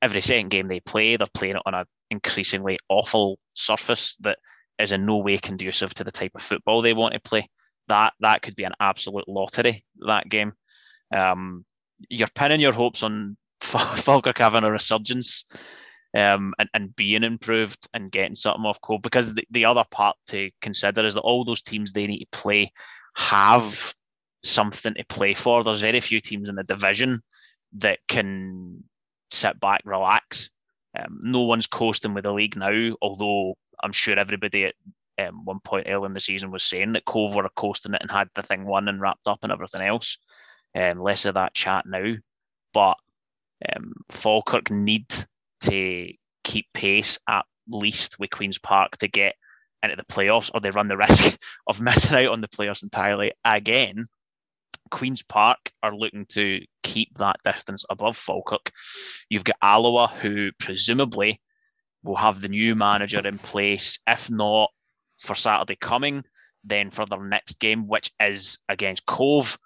[0.00, 4.38] every second game they play, they're playing it on an increasingly awful surface that
[4.78, 7.48] is in no way conducive to the type of football they want to play.
[7.88, 9.84] That that could be an absolute lottery.
[10.06, 10.52] That game,
[11.14, 11.64] um,
[12.08, 15.44] you're pinning your hopes on Falkirk having a resurgence
[16.14, 20.16] um, and, and being improved and getting something off Cove because the, the other part
[20.28, 22.72] to consider is that all those teams they need to play
[23.16, 23.94] have
[24.44, 25.64] something to play for.
[25.64, 27.20] There's very few teams in the division
[27.78, 28.84] that can
[29.30, 30.50] sit back, relax.
[30.96, 34.74] Um, no one's coasting with the league now, although I'm sure everybody at
[35.18, 38.10] um, one point early in the season was saying that Cove were coasting it and
[38.10, 40.18] had the thing won and wrapped up and everything else.
[40.76, 42.14] Um, less of that chat now,
[42.72, 42.96] but
[43.74, 45.06] um, Falkirk need
[45.70, 46.12] to
[46.44, 49.34] keep pace at least with Queen's Park to get
[49.82, 53.32] into the playoffs, or they run the risk of missing out on the playoffs entirely
[53.44, 54.04] again.
[54.90, 58.72] Queen's Park are looking to keep that distance above Falkirk.
[59.28, 61.40] You've got Alloa, who presumably
[62.02, 63.98] will have the new manager in place.
[64.06, 64.70] If not
[65.18, 66.22] for Saturday coming,
[66.64, 69.56] then for their next game, which is against Cove.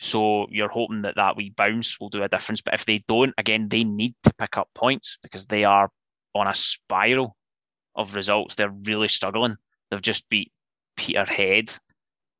[0.00, 2.60] So you're hoping that that wee bounce will do a difference.
[2.60, 5.90] But if they don't, again, they need to pick up points because they are
[6.34, 7.36] on a spiral
[7.94, 8.54] of results.
[8.54, 9.56] They're really struggling.
[9.90, 10.52] They've just beat
[10.96, 11.72] Peterhead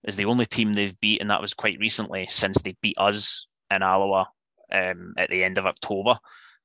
[0.04, 3.46] is the only team they've beat, and that was quite recently since they beat us
[3.70, 4.28] in Alloa
[4.72, 6.18] um, at the end of October.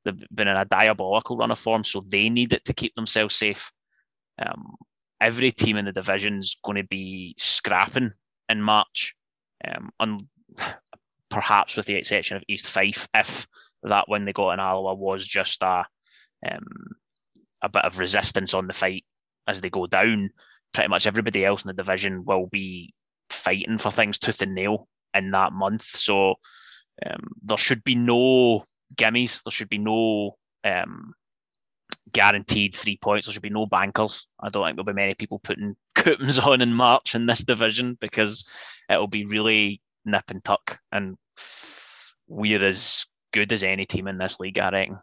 [0.04, 3.36] They've been in a diabolical run of form, so they need it to keep themselves
[3.36, 3.72] safe.
[4.42, 4.76] Um,
[5.22, 8.12] every team in the division is going to be scrapping
[8.50, 9.16] in March,
[9.66, 9.90] um,
[11.30, 13.48] perhaps with the exception of East Fife, if
[13.84, 15.86] that win they got in Alloa was just a
[16.50, 16.96] um,
[17.62, 19.06] a bit of resistance on the fight
[19.48, 20.30] as they go down.
[20.74, 22.94] Pretty much everybody else in the division will be
[23.30, 25.84] fighting for things tooth and nail in that month.
[25.84, 26.36] So
[27.06, 28.64] um, there should be no
[28.96, 29.42] gimmies.
[29.44, 31.14] There should be no um,
[32.12, 33.28] guaranteed three points.
[33.28, 34.28] There should be no bankers.
[34.40, 37.98] I don't think there'll be many people putting coupons on in March in this division
[38.00, 38.48] because
[38.90, 39.82] it'll be really
[40.12, 41.18] nip and tuck, and
[42.28, 44.98] we're as good as any team in this league, I reckon.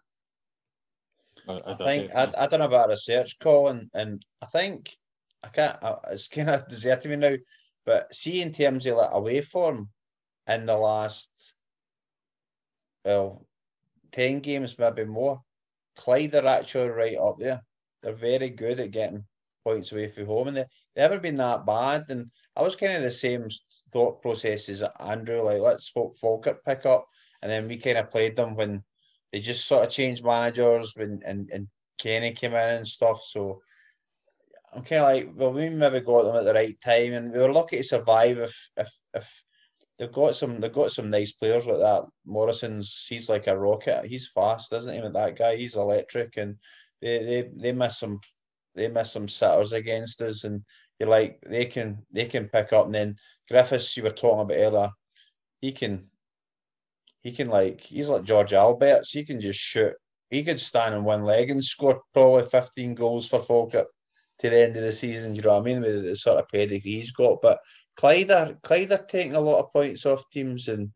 [1.49, 4.91] I, I think I, I don't know about research, Colin, and I think
[5.45, 5.83] I can't.
[5.83, 7.37] I, It's kind of deserting me now,
[7.85, 9.89] but see in terms of like away form
[10.49, 11.55] in the last
[13.05, 13.47] well
[14.13, 15.41] ten games, maybe more.
[15.97, 17.63] Clyde are actually right up there.
[18.03, 19.25] They're very good at getting
[19.65, 22.05] points away from home, and they they have never been that bad.
[22.09, 23.49] And I was kind of the same
[23.93, 25.43] thought process as Andrew.
[25.43, 27.07] Like, let's hope Falkirk pick up,
[27.43, 28.83] and then we kind of played them when
[29.33, 33.23] they just sort of changed managers when and and Kenny came in and stuff.
[33.23, 33.61] So
[34.75, 37.39] I'm kind of like, well, we maybe got them at the right time, and we
[37.39, 38.39] were lucky to survive.
[38.39, 39.45] If if if
[39.99, 42.05] they've got some, they've got some nice players like that.
[42.25, 44.07] Morrison's, he's like a rocket.
[44.07, 45.01] He's fast, isn't he?
[45.01, 46.57] With that guy, he's electric, and
[47.01, 48.21] they they they miss some,
[48.75, 50.63] they miss some sitters against us, and
[50.99, 52.87] you're like, they can they can pick up.
[52.87, 53.17] And then
[53.49, 54.91] Griffiths, you were talking about earlier,
[55.61, 56.07] he can,
[57.23, 59.11] he can like, he's like George Alberts.
[59.11, 59.95] He can just shoot.
[60.31, 63.87] He could stand on one leg and score probably 15 goals for Falkirk
[64.41, 65.35] to the end of the season.
[65.35, 65.81] you know what I mean?
[65.81, 67.41] With the sort of pedigree he's got.
[67.41, 67.61] But
[67.97, 70.91] Clyde are Clyde are taking a lot of points off teams and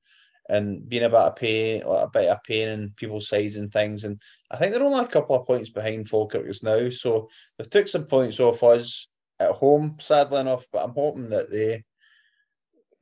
[0.48, 4.02] and being about a pain, a bit of pain in people's sides and things.
[4.02, 4.20] And
[4.50, 6.90] I think they're only a couple of points behind Falkirk just now.
[6.90, 9.06] So they've took some points off us
[9.40, 10.66] at home, sadly enough.
[10.72, 11.82] But I'm hoping that they,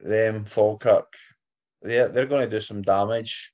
[0.01, 1.13] them Falkirk,
[1.83, 3.53] they they're going to do some damage.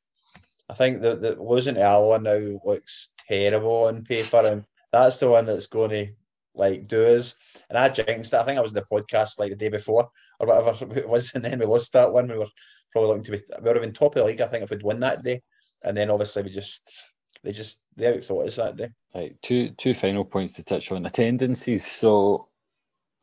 [0.71, 5.31] I think that, that losing to Alloa now looks terrible on paper, and that's the
[5.31, 6.07] one that's going to
[6.55, 7.35] like doers.
[7.69, 8.35] And I jinxed.
[8.35, 10.09] I think I was in the podcast like the day before
[10.39, 12.29] or whatever it was, and then we lost that one.
[12.29, 12.49] We were
[12.93, 14.71] probably looking to be we would have been top of the league, I think, if
[14.71, 15.43] we'd won that day.
[15.83, 17.13] And then obviously we just
[17.43, 18.89] they just they outthought us that day.
[19.15, 21.85] Right, two two final points to touch on attendances.
[21.85, 22.49] So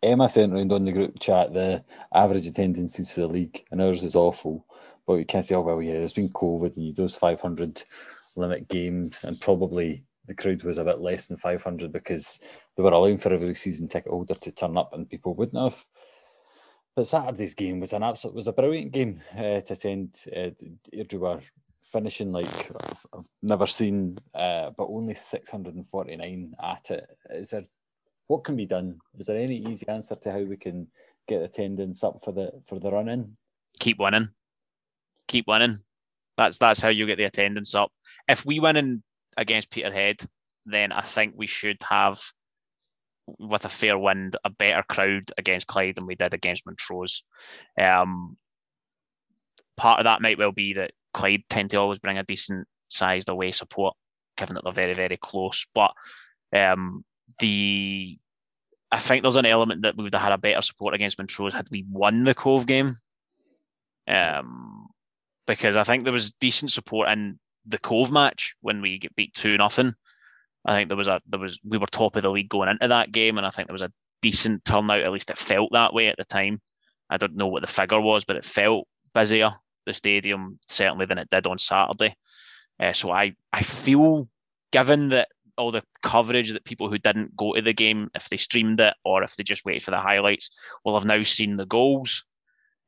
[0.04, 1.84] Emma sent around on the group chat the
[2.14, 4.66] average attendances for the league, and ours is awful.
[5.06, 7.84] But we can't say, oh well, yeah, there's been COVID and you those 500
[8.36, 12.40] limit games, and probably the crowd was a bit less than 500 because
[12.76, 15.86] they were allowing for every season ticket holder to turn up and people wouldn't have.
[16.96, 20.16] But Saturday's game was an absolute was a brilliant game uh, to attend.
[20.28, 20.52] Uh,
[20.94, 21.42] Airdrie were
[21.84, 27.18] finishing like I've, I've never seen, uh, but only 649 at it.
[27.30, 27.66] Is there
[28.32, 28.98] what can be done?
[29.20, 30.88] Is there any easy answer to how we can
[31.28, 33.36] get attendance up for the for the run in?
[33.82, 34.30] Keep winning,
[35.28, 35.76] keep winning.
[36.38, 37.92] That's that's how you get the attendance up.
[38.30, 39.04] If we win in
[39.36, 40.22] against Peterhead,
[40.66, 42.22] then I think we should have,
[43.38, 47.26] with a fair wind, a better crowd against Clyde than we did against Montrose.
[47.78, 48.38] Um,
[49.76, 53.28] part of that might well be that Clyde tend to always bring a decent sized
[53.28, 53.94] away support,
[54.38, 55.68] given that they're very, very close.
[55.76, 55.92] But
[56.56, 57.04] um,
[57.40, 58.18] the
[58.92, 61.54] I think there's an element that we would have had a better support against Montrose
[61.54, 62.96] had we won the Cove game.
[64.08, 64.88] Um,
[65.48, 69.34] because I think there was decent support in the Cove match when we get beat
[69.34, 69.94] two nothing.
[70.66, 72.88] I think there was a there was we were top of the league going into
[72.88, 75.02] that game, and I think there was a decent turnout.
[75.02, 76.62] At least it felt that way at the time.
[77.10, 79.52] I don't know what the figure was, but it felt busier
[79.86, 82.16] the stadium certainly than it did on Saturday.
[82.80, 84.28] Uh, so I I feel
[84.72, 88.38] given that all the coverage that people who didn't go to the game, if they
[88.38, 90.52] streamed it or if they just waited for the highlights,
[90.84, 92.26] will have now seen the goals.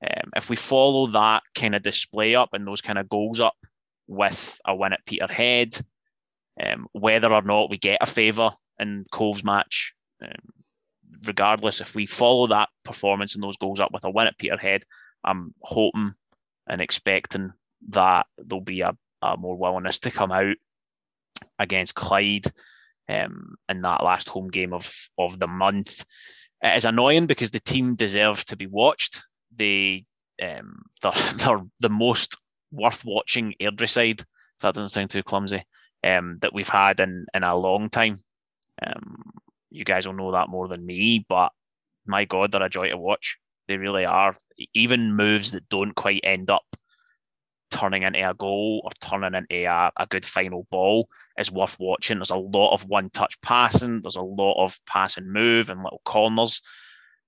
[0.04, 3.56] Um, if we follow that kind of display up and those kind of goals up,
[4.06, 5.78] with a win at Peterhead,
[6.62, 10.54] Um, whether or not we get a favour in Cove's match, um,
[11.26, 14.84] regardless, if we follow that performance and those goals up with a win at Peterhead,
[15.24, 16.14] I'm hoping
[16.68, 17.54] and expecting
[17.90, 20.58] that there'll be a, a more willingness to come out
[21.60, 22.46] against Clyde
[23.10, 26.06] um, in that last home game of, of the month.
[26.62, 29.22] It is annoying because the team deserves to be watched.
[29.56, 30.06] They
[30.42, 32.38] um, they're, they're the most
[32.72, 34.22] worth watching Airdrie side.
[34.22, 35.64] If that doesn't sound too clumsy,
[36.04, 38.18] um, that we've had in in a long time.
[38.86, 39.24] Um,
[39.70, 41.52] you guys will know that more than me, but
[42.06, 43.38] my God, they're a joy to watch.
[43.68, 44.36] They really are.
[44.74, 46.64] Even moves that don't quite end up
[47.72, 51.08] turning into a goal or turning into a, a good final ball
[51.38, 52.18] is worth watching.
[52.18, 55.84] There's a lot of one touch passing, there's a lot of pass and move and
[55.84, 56.62] little corners.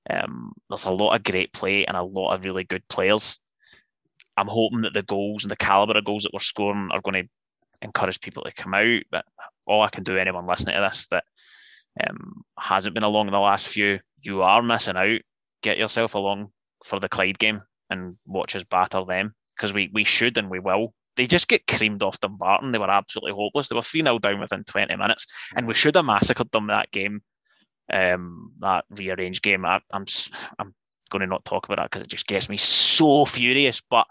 [0.09, 3.39] Um, there's a lot of great play and a lot of really good players.
[4.37, 7.23] I'm hoping that the goals and the caliber of goals that we're scoring are going
[7.23, 7.29] to
[7.81, 9.01] encourage people to come out.
[9.11, 9.25] But
[9.65, 11.23] all I can do, anyone listening to this that
[12.05, 15.21] um, hasn't been along in the last few, you are missing out.
[15.63, 16.51] Get yourself along
[16.83, 20.59] for the Clyde game and watch us batter them because we, we should and we
[20.59, 20.93] will.
[21.15, 22.71] They just get creamed off Dumbarton.
[22.71, 23.69] They were absolutely hopeless.
[23.69, 26.91] They were 3 0 down within 20 minutes, and we should have massacred them that
[26.91, 27.21] game,
[27.91, 29.65] um, that rearranged game.
[29.65, 30.05] I, I'm,
[30.59, 30.73] I'm
[31.09, 33.81] going to not talk about that because it just gets me so furious.
[33.89, 34.07] But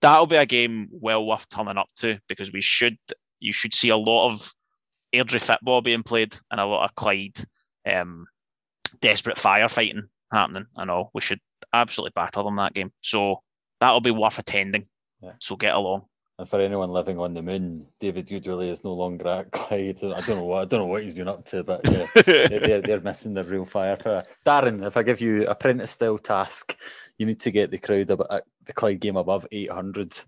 [0.00, 2.96] that'll be a game well worth turning up to because we should
[3.38, 4.52] you should see a lot of
[5.14, 7.36] Airdrie football being played and a lot of Clyde
[7.90, 8.26] um,
[9.00, 10.02] desperate firefighting
[10.32, 11.10] happening and all.
[11.14, 11.40] We should
[11.72, 12.92] absolutely batter them that game.
[13.00, 13.42] So
[13.80, 14.84] that'll be worth attending.
[15.22, 15.32] Yeah.
[15.38, 16.04] So get along.
[16.38, 19.98] And for anyone living on the moon, David Goodwillie is no longer at Clyde.
[20.02, 22.80] I don't know what I don't know what he's been up to, but yeah, they're,
[22.80, 24.22] they're missing the real firepower.
[24.46, 26.78] Darren, if I give you an apprentice style task,
[27.18, 30.18] you need to get the crowd at uh, the Clyde game above eight hundred.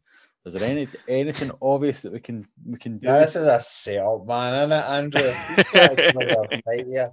[0.45, 3.07] Is there any anything obvious that we can we can do?
[3.07, 5.33] Yeah, this is a setup, man, isn't it, Andrew?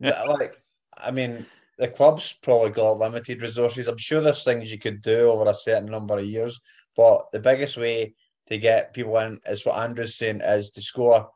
[0.00, 0.22] yeah.
[0.26, 0.56] Like,
[0.96, 1.44] I mean,
[1.76, 3.88] the club's probably got limited resources.
[3.88, 6.60] I'm sure there's things you could do over a certain number of years,
[6.98, 8.16] but the biggest way
[8.48, 11.30] to get people in is what Andrew's saying is to score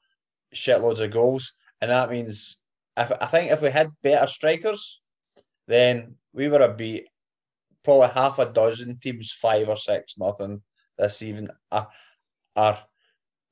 [0.53, 2.59] shitloads of goals, and that means
[2.97, 5.01] if I think if we had better strikers,
[5.69, 7.07] then we would have beat
[7.85, 10.63] probably half a dozen teams, five or six, nothing
[10.99, 11.49] this even.
[11.71, 11.85] Uh,
[12.57, 12.79] are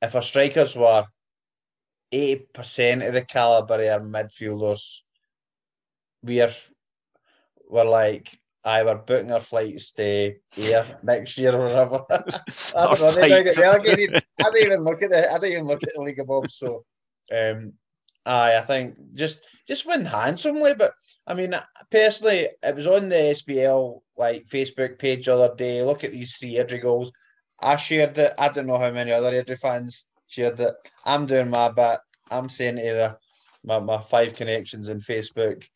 [0.02, 1.06] if our strikers were
[2.11, 4.98] eighty percent of the caliber of our midfielders,
[6.24, 6.52] we're
[7.68, 12.04] we're like I were booking our flights to stay here next year or whatever.
[12.11, 13.12] I don't know.
[13.12, 14.22] They get relegated.
[14.38, 15.32] I don't even look at the.
[15.32, 16.50] I don't even look at the league above.
[16.50, 16.84] So,
[17.36, 17.72] um,
[18.26, 20.74] aye, I think just just win handsomely.
[20.74, 20.92] But
[21.26, 21.54] I mean,
[21.90, 25.82] personally, it was on the SPL like Facebook page the other day.
[25.82, 27.12] Look at these three Airdrie goals.
[27.61, 28.34] I shared it.
[28.38, 30.74] I don't know how many other Airdrie fans shared it.
[31.06, 32.00] I'm doing my bit.
[32.30, 33.18] I'm saying to the
[33.64, 35.66] my, my five connections in Facebook.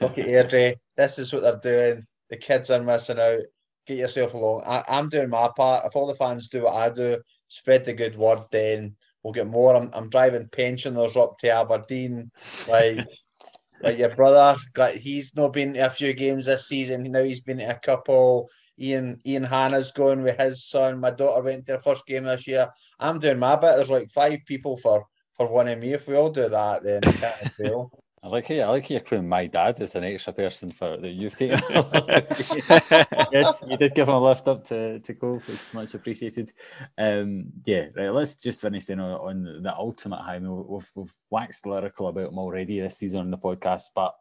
[0.00, 0.76] Look at Airdrie.
[0.96, 3.42] This is what they're doing the kids are missing out.
[3.86, 4.62] Get yourself along.
[4.66, 5.84] I, am doing my part.
[5.84, 7.18] If all the fans do what I do,
[7.48, 9.74] spread the good word, then we'll get more.
[9.74, 12.30] I'm, I'm driving pensioners up to Aberdeen.
[12.68, 13.00] Like,
[13.82, 17.02] like your brother, got, he's not been to a few games this season.
[17.04, 18.48] Now he's been to a couple.
[18.78, 21.00] Ian Ian Hanna's going with his son.
[21.00, 22.68] My daughter went to the first game this year.
[22.98, 23.76] I'm doing my bit.
[23.76, 25.04] There's like five people for
[25.36, 25.92] for one of me.
[25.92, 27.90] If we all do that, then can't fail.
[28.22, 31.12] I like how I like how you're my dad as an extra person for that
[31.12, 31.58] you've taken.
[33.32, 36.52] yes, you did give him a lift up to to go, which is much appreciated.
[36.98, 38.10] Um, yeah, right.
[38.10, 39.12] Let's just finish then on,
[39.46, 40.34] on the ultimate high.
[40.34, 44.14] I mean, we've we've waxed lyrical about him already this season on the podcast, but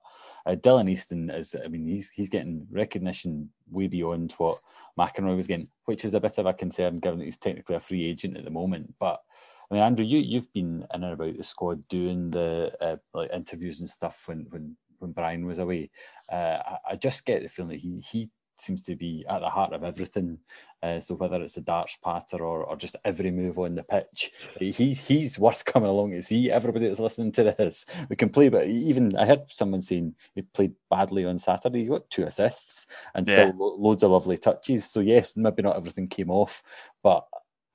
[0.46, 1.54] uh, Dylan Easton is.
[1.62, 4.60] I mean, he's he's getting recognition way beyond what
[4.98, 7.82] McInroy was getting, which is a bit of a concern given that he's technically a
[7.82, 9.22] free agent at the moment, but
[9.70, 13.32] I mean, Andrew, you you've been in and about the squad doing the uh, like
[13.32, 15.92] interviews and stuff when when when Brian was away.
[16.32, 18.30] Uh, I, I, just get the feeling that he he
[18.62, 20.40] seems to be at the heart of everything.
[20.82, 24.32] Uh, so whether it's the darts patter or, or just every move on the pitch,
[24.60, 26.52] he he's worth coming along to see.
[26.52, 28.50] Everybody that's listening to this, we can play.
[28.50, 31.84] But even I heard someone saying he played badly on Saturday.
[31.84, 33.34] He got two assists and yeah.
[33.34, 34.90] still lo- loads of lovely touches.
[34.90, 36.64] So yes, maybe not everything came off,
[37.04, 37.26] but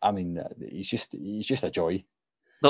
[0.05, 2.05] I mean, uh, he's just he's just a joy.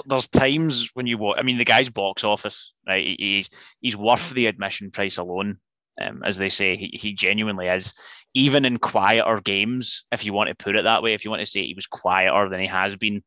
[0.06, 1.36] There's times when you watch.
[1.38, 3.16] I mean, the guy's box office, right?
[3.18, 5.58] He's he's worth the admission price alone.
[6.00, 7.92] Um, as they say, he, he genuinely is.
[8.34, 11.40] Even in quieter games, if you want to put it that way, if you want
[11.40, 13.22] to say he was quieter than he has been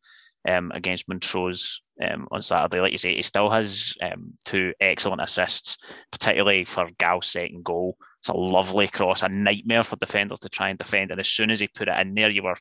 [0.45, 5.22] um, against Montrose um, on Saturday, like you say, he still has um, two excellent
[5.22, 5.78] assists,
[6.12, 7.97] particularly for Gal's second goal.
[8.20, 11.12] It's a lovely cross, a nightmare for defenders to try and defend.
[11.12, 12.58] And as soon as he put it in there, you were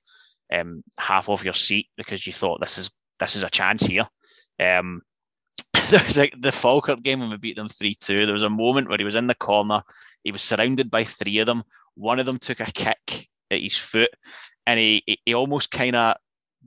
[0.53, 4.05] um, half of your seat because you thought this is this is a chance here.
[4.61, 5.03] Um,
[5.91, 8.27] there was like the Falkirk game when we beat them 3 2.
[8.27, 9.83] There was a moment where he was in the corner,
[10.25, 11.63] he was surrounded by three of them.
[11.95, 14.11] One of them took a kick at his foot,
[14.67, 16.17] and he, he almost kind of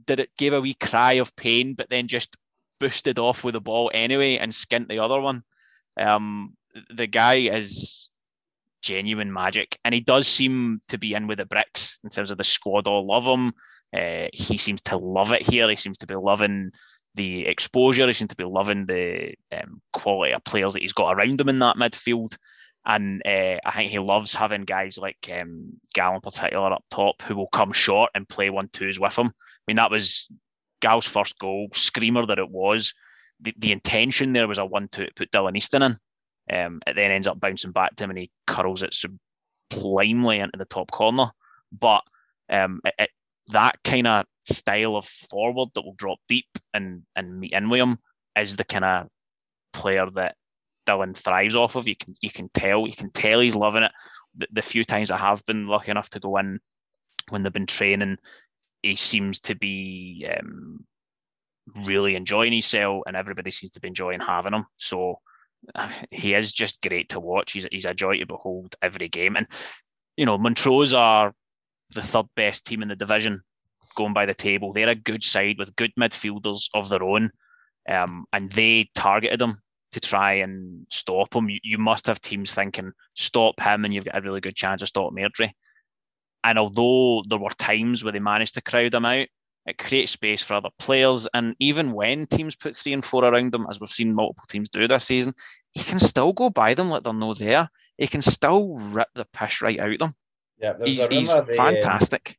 [0.05, 2.35] did it, gave a wee cry of pain, but then just
[2.79, 5.43] boosted off with the ball anyway and skint the other one.
[5.99, 6.55] Um,
[6.89, 8.09] the guy is
[8.81, 12.37] genuine magic, and he does seem to be in with the bricks in terms of
[12.37, 13.53] the squad all love him.
[13.95, 15.69] Uh, he seems to love it here.
[15.69, 16.71] He seems to be loving
[17.15, 18.07] the exposure.
[18.07, 21.49] He seems to be loving the um, quality of players that he's got around him
[21.49, 22.37] in that midfield.
[22.85, 27.21] And uh, I think he loves having guys like um, Gal in particular up top
[27.21, 29.27] who will come short and play one twos with him.
[29.27, 30.29] I mean, that was
[30.81, 32.93] Gal's first goal, screamer that it was.
[33.41, 35.91] The, the intention there was a one two to put Dylan Easton in.
[36.51, 40.57] Um, it then ends up bouncing back to him and he curls it sublimely into
[40.57, 41.29] the top corner.
[41.71, 42.01] But
[42.49, 43.09] um, it, it,
[43.49, 47.81] that kind of style of forward that will drop deep and and meet in with
[47.81, 47.97] him
[48.37, 49.07] is the kind of
[49.73, 50.35] player that
[50.87, 51.87] Dylan thrives off of.
[51.87, 53.91] You can you can tell you can tell he's loving it.
[54.35, 56.59] The, the few times I have been lucky enough to go in
[57.29, 58.17] when they've been training,
[58.81, 60.85] he seems to be um,
[61.85, 64.65] really enjoying himself, and everybody seems to be enjoying having him.
[64.77, 65.19] So
[66.11, 67.51] he is just great to watch.
[67.51, 69.47] He's he's a joy to behold every game, and
[70.17, 71.33] you know Montrose are
[71.91, 73.41] the third best team in the division
[73.95, 74.71] going by the table.
[74.71, 77.31] They're a good side with good midfielders of their own,
[77.89, 79.57] um, and they targeted him
[79.91, 81.49] to try and stop him.
[81.49, 84.81] You, you, must have teams thinking, stop him, and you've got a really good chance
[84.81, 85.51] of stopping Airdrie.
[86.43, 89.27] And although there were times where they managed to crowd him out,
[89.65, 91.27] it creates space for other players.
[91.33, 94.69] And even when teams put three and four around them, as we've seen multiple teams
[94.69, 95.33] do this season,
[95.73, 97.69] he can still go by them like they're no there.
[97.97, 100.13] He can still rip the piss right out of them.
[100.59, 102.37] Yeah, he's, he's um, fantastic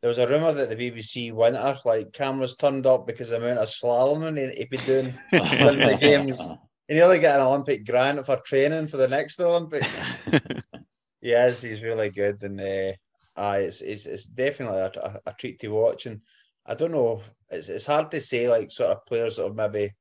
[0.00, 3.48] there was a rumor that the BBC winter, like cameras turned up because of the
[3.48, 6.56] amount of slalom he, he'd be doing in the games.
[6.86, 10.20] He nearly got an Olympic grant for training for the next Olympics.
[11.20, 12.92] yes, he's really good, and uh,
[13.36, 16.06] uh, it's, it's it's definitely a, a, a, treat to watch.
[16.06, 16.22] And
[16.64, 19.92] I don't know, it's it's hard to say like sort of players that have maybe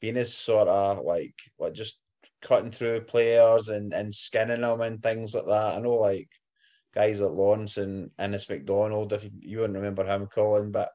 [0.00, 2.00] been as sort of like like just
[2.40, 5.76] cutting through players and and skinning them and things like that.
[5.76, 6.30] I know like
[6.94, 10.90] guys like Lawrence and Innes McDonald, if you you wouldn't remember him, Colin, but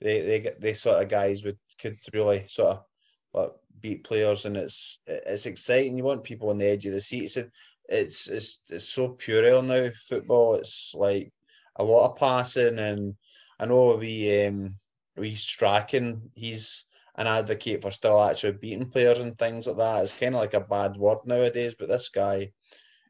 [0.00, 2.84] they they get they sort of guys would could really sort of
[3.32, 5.96] like beat players, and it's it's exciting.
[5.96, 7.50] You want people on the edge of the seats, and
[7.88, 9.90] it's it's it's so puerile now.
[10.08, 11.32] Football, it's like
[11.76, 13.14] a lot of passing, and
[13.58, 14.76] I know we um
[15.16, 16.84] we Strachan, he's
[17.16, 20.02] an advocate for still actually beating players and things like that.
[20.02, 22.52] It's kind of like a bad word nowadays, but this guy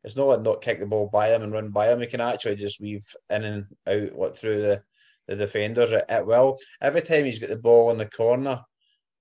[0.02, 2.00] it's not like not kick the ball by him and run by him.
[2.00, 4.82] He can actually just weave in and out what through the,
[5.28, 6.58] the defenders at, at will.
[6.80, 8.60] Every time he's got the ball in the corner,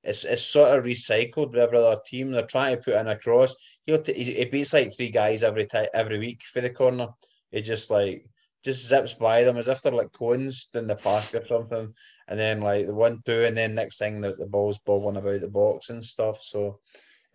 [0.03, 2.31] it's it's sort of recycled with every other team.
[2.31, 3.55] They're trying to put in a cross.
[3.85, 7.07] He'll t- he beats like three guys every time every week for the corner.
[7.51, 8.25] He just like
[8.63, 11.93] just zips by them as if they're like cones in the park or something.
[12.29, 15.41] And then like the one two, and then next thing the, the ball's bobbling about
[15.41, 16.41] the box and stuff.
[16.41, 16.79] So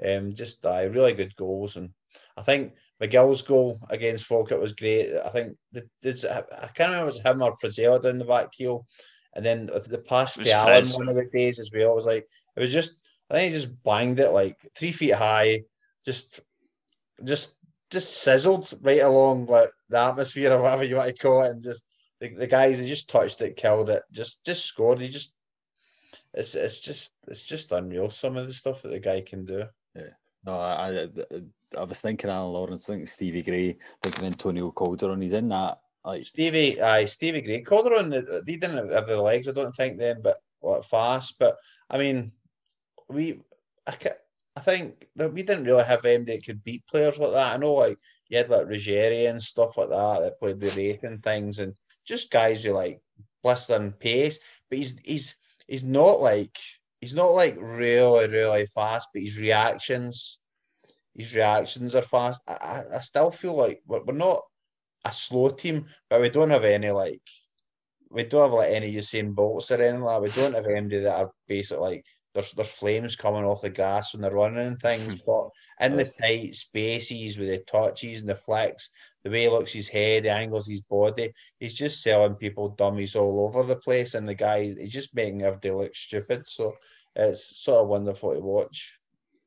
[0.05, 1.91] um just uh, really good goals and
[2.37, 2.73] I think
[3.03, 5.15] McGill's goal against Falkirk was great.
[5.25, 5.83] I think the,
[6.63, 8.87] I can't remember if it was him or Frizzell down the back heel.
[9.35, 12.27] And then the pass to Allen one of the days as well was like
[12.57, 15.63] it was just I think he just banged it like three feet high,
[16.05, 16.41] just
[17.25, 17.57] just
[17.91, 21.63] just sizzled right along like the atmosphere or whatever you want to call it, and
[21.63, 21.85] just
[22.21, 25.01] the, the guys they just touched it, killed it, just just scored.
[25.01, 25.35] He just
[26.33, 29.65] it's it's just it's just unreal some of the stuff that the guy can do.
[29.97, 30.11] Yeah.
[30.47, 31.09] No, I, I,
[31.77, 35.21] I was thinking Alan Lawrence, I think Stevie Gray, thinking Antonio Calderon.
[35.21, 35.79] He's in that.
[36.05, 37.63] Like Stevie, aye, Stevie Gray.
[37.63, 40.39] Calderon, uh, uh, they didn't have the legs, I don't think then, but
[40.85, 41.39] fast.
[41.39, 41.57] But
[41.91, 42.33] I mean,
[43.09, 43.41] we,
[43.87, 43.95] I,
[44.57, 47.55] I think that we didn't really have them that could beat players like that.
[47.55, 47.99] I know, like
[48.29, 51.75] you had like Ruggieri and stuff like that that played the rate and things, and
[52.05, 53.01] just guys who like
[53.43, 54.39] blistering pace.
[54.69, 55.37] But he's he's
[55.69, 56.57] he's not like
[57.01, 60.39] he's not like really really fast, but his reactions
[61.15, 62.43] his reactions are fast.
[62.49, 64.43] I, I still feel like we're, we're not
[65.05, 67.23] a slow team, but we don't have any like
[68.11, 70.23] we don't have like any Usain Bolts or anything like that.
[70.23, 74.13] We don't have anybody that are basically like there's there's flames coming off the grass
[74.13, 75.23] when they're running and things.
[75.27, 75.49] but
[75.81, 78.91] in the tight spaces with the touches and the flex,
[79.23, 83.17] the way he looks his head, the angles his body, he's just selling people dummies
[83.17, 84.15] all over the place.
[84.15, 86.47] And the guy he's just making everybody look stupid.
[86.47, 86.75] So
[87.17, 88.99] it's sort of wonderful to watch.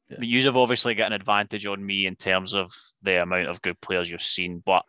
[0.09, 0.17] Yeah.
[0.21, 3.79] you have obviously got an advantage on me in terms of the amount of good
[3.81, 4.61] players you've seen.
[4.65, 4.83] But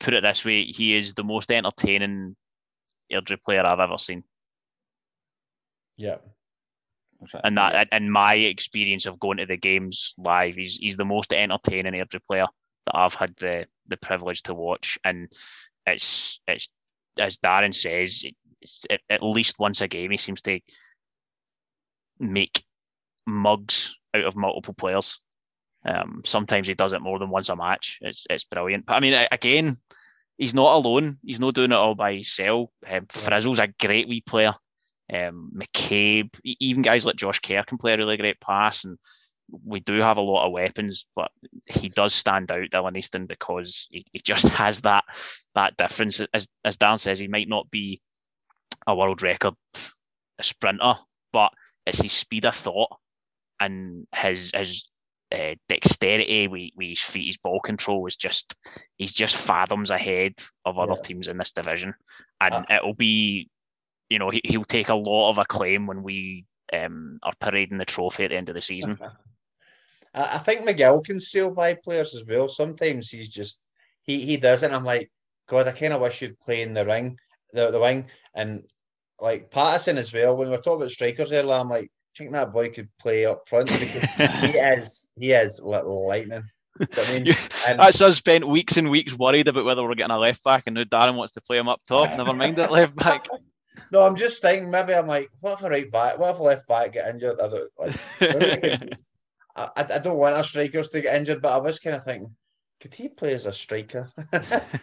[0.00, 2.36] put it this way, he is the most entertaining
[3.12, 4.24] Airdrie player I've ever seen.
[5.96, 6.16] Yeah.
[7.42, 11.32] And that, in my experience of going to the games live, he's he's the most
[11.32, 12.46] entertaining Airdrie player
[12.86, 15.28] that I've had the the privilege to watch, and
[15.86, 16.68] it's it's
[17.18, 18.24] as Darren says,
[18.60, 20.60] it's, at, at least once a game he seems to
[22.18, 22.64] make
[23.26, 25.18] mugs out of multiple players.
[25.86, 27.98] Um, sometimes he does it more than once a match.
[28.00, 28.86] It's it's brilliant.
[28.86, 29.76] But I mean, again,
[30.38, 31.16] he's not alone.
[31.24, 32.70] He's not doing it all by himself.
[32.88, 34.52] Um, Frizzell's a great wee player.
[35.12, 38.98] Um, McCabe, even guys like Josh Kerr can play a really great pass, and
[39.62, 41.30] we do have a lot of weapons, but
[41.66, 45.04] he does stand out, Dylan Easton, because he, he just has that
[45.54, 46.22] that difference.
[46.32, 48.00] As as Dan says, he might not be
[48.86, 49.54] a world record
[50.40, 50.94] sprinter,
[51.32, 51.52] but
[51.86, 52.88] it's his speed of thought
[53.60, 54.88] and his his
[55.32, 58.54] uh, dexterity with, with his feet, his ball control is just
[58.96, 60.34] he's just fathoms ahead
[60.64, 61.02] of other yeah.
[61.02, 61.94] teams in this division,
[62.40, 63.48] and uh, it'll be,
[64.08, 67.84] you know, he, he'll take a lot of acclaim when we um, are parading the
[67.84, 68.98] trophy at the end of the season.
[70.14, 72.48] I think Miguel can sail by players as well.
[72.48, 73.66] Sometimes he's just
[74.04, 74.72] he he doesn't.
[74.72, 75.10] I'm like,
[75.48, 77.18] God, I kind of wish you'd play in the ring,
[77.52, 78.62] the, the wing, and
[79.20, 80.36] like Paterson as well.
[80.36, 83.48] When we are talking about strikers earlier, I'm like, think that boy could play up
[83.48, 84.02] front because
[84.40, 86.44] he is he is little lightning.
[86.80, 87.28] I mean,
[87.68, 90.64] and, that's us spent weeks and weeks worried about whether we're getting a left back,
[90.66, 92.16] and now Darren wants to play him up top.
[92.16, 93.26] Never mind that left back.
[93.92, 94.70] No, I'm just thinking.
[94.70, 96.18] Maybe I'm like, what if a right back?
[96.18, 97.40] What if a left back get injured?
[97.40, 98.98] I don't like.
[99.56, 102.34] I, I don't want our strikers to get injured, but I was kind of thinking,
[102.80, 104.10] could he play as a striker?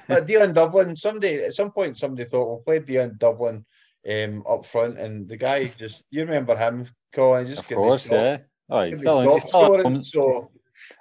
[0.08, 3.66] but Dion Dublin, somebody at some point, somebody thought we'll play Dion Dublin
[4.10, 7.46] um, up front, and the guy just you remember him, Colin?
[7.46, 8.38] He just of course, stop, yeah.
[8.70, 10.52] Oh, he's still, he's still scoring, so.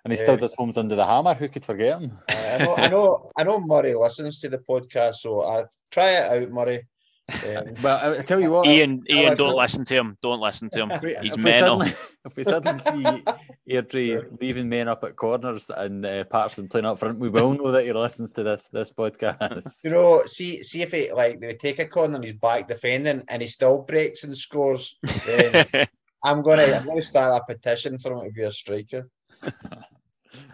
[0.04, 1.34] And he still uh, does homes under the hammer.
[1.34, 2.18] Who could forget him?
[2.28, 3.60] I know, I know, I know.
[3.60, 6.86] Murray listens to the podcast, so I try it out, Murray.
[7.30, 10.16] Um, well, I tell you what, Ian, Ian, don't listen to him.
[10.22, 10.90] Don't listen to him.
[11.22, 11.78] He's if mental.
[11.78, 11.92] We suddenly,
[12.24, 13.22] if we suddenly see
[13.70, 17.72] Airdrie leaving men up at corners and uh, Paterson playing up front, we will know
[17.72, 19.84] that he listens to this this podcast.
[19.84, 23.24] You know, see, see if he like they take a corner and he's back defending
[23.28, 24.98] and he still breaks and scores.
[26.24, 29.08] I'm gonna, I'm gonna start a petition for him to be a striker.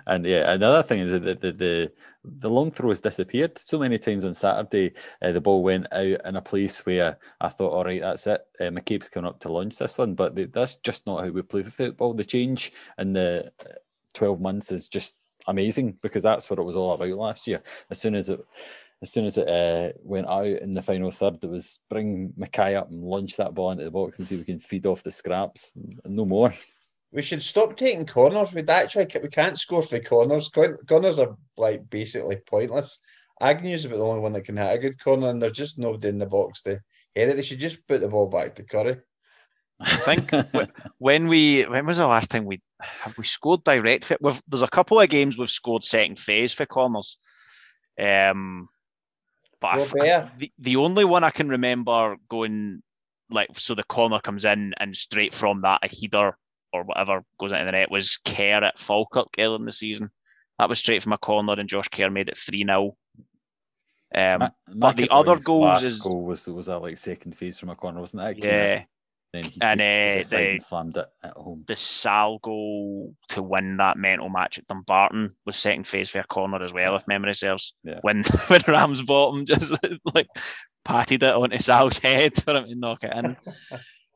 [0.07, 1.93] And yeah, another thing is that the, the,
[2.25, 3.59] the, long throw has disappeared.
[3.59, 7.49] So many times on Saturday, uh, the ball went out in a place where I
[7.49, 8.41] thought, all right, that's it.
[8.61, 10.15] Uh, McCabe's coming up to launch this one.
[10.15, 12.15] But the, that's just not how we play football.
[12.15, 13.73] The change in the uh,
[14.15, 15.17] 12 months is just
[15.49, 17.63] amazing because that's what it was all about last year.
[17.91, 18.41] As soon as it
[19.03, 22.75] as soon as it uh, went out in the final third, it was bring Mackay
[22.75, 25.03] up and launch that ball into the box and see if we can feed off
[25.03, 25.73] the scraps.
[26.05, 26.53] No more
[27.17, 28.55] we should stop taking corners.
[28.55, 30.51] We'd actually we can't score for corners.
[30.87, 32.99] Corners are like basically pointless.
[33.41, 35.79] Agnew's is about the only one that can hit a good corner, and there's just
[35.79, 36.81] nobody in the box to
[37.15, 37.37] hit it.
[37.37, 38.97] They should just put the ball back to Curry.
[39.81, 40.31] I think
[40.99, 44.13] when we when was the last time we have we scored direct?
[44.21, 47.17] We've, there's a couple of games we've scored second phase for corners.
[47.99, 48.69] Um,
[49.61, 52.83] but I, the, the only one I can remember going
[53.31, 56.37] like so the corner comes in and straight from that a header
[56.73, 60.11] or whatever goes into the net was Kerr at Falkirk earlier in the season.
[60.59, 62.97] That was straight from a corner, and Josh Kerr made it 3 0.
[64.15, 67.75] Um, but the other goals is goal was was that like second phase from a
[67.75, 68.45] corner, wasn't it?
[68.45, 68.85] Yeah.
[69.37, 71.65] Then he and uh, the, and slammed it at home.
[71.69, 76.25] The Sal goal to win that mental match at Dumbarton was second phase for a
[76.25, 77.75] corner as well, if memory serves.
[77.85, 77.99] Yeah.
[78.01, 79.75] When when Ramsbottom just
[80.15, 80.29] like
[80.87, 83.37] patted it onto Sal's head for him to knock it in.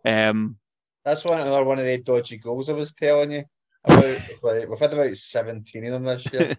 [0.04, 0.56] Um,
[1.04, 3.44] that's one another one of the dodgy goals I was telling you
[3.84, 4.18] about.
[4.42, 6.56] like, we've had about 17 of them this year.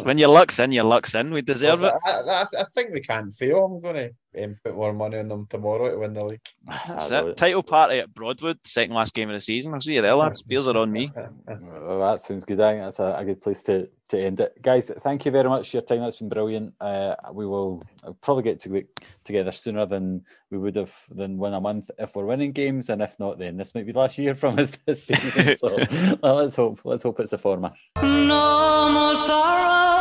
[0.04, 1.32] when your luck's in, your luck's in.
[1.32, 1.92] We deserve it.
[2.06, 3.64] I, I, I think we can't fail.
[3.64, 6.40] I'm going to um, put more money on them tomorrow to win the league.
[6.88, 7.36] That's it.
[7.36, 9.74] Title party at Broadwood, second last game of the season.
[9.74, 10.42] I'll see you there, lads.
[10.42, 11.10] Beers are on me.
[11.46, 12.60] well, that sounds good.
[12.60, 14.60] I think that's a, a, good place to, to end it.
[14.62, 16.00] Guys, thank you very much for your time.
[16.00, 16.74] That's been brilliant.
[16.80, 17.82] Uh, we will
[18.20, 22.14] probably get to get together sooner than we would have than one a month if
[22.14, 24.76] we're winning games, and if not, then this might be the last year from us
[24.86, 25.56] this season.
[25.56, 25.76] so
[26.22, 27.72] well, let's hope let's hope it's a former.
[28.02, 29.95] No more sorrow.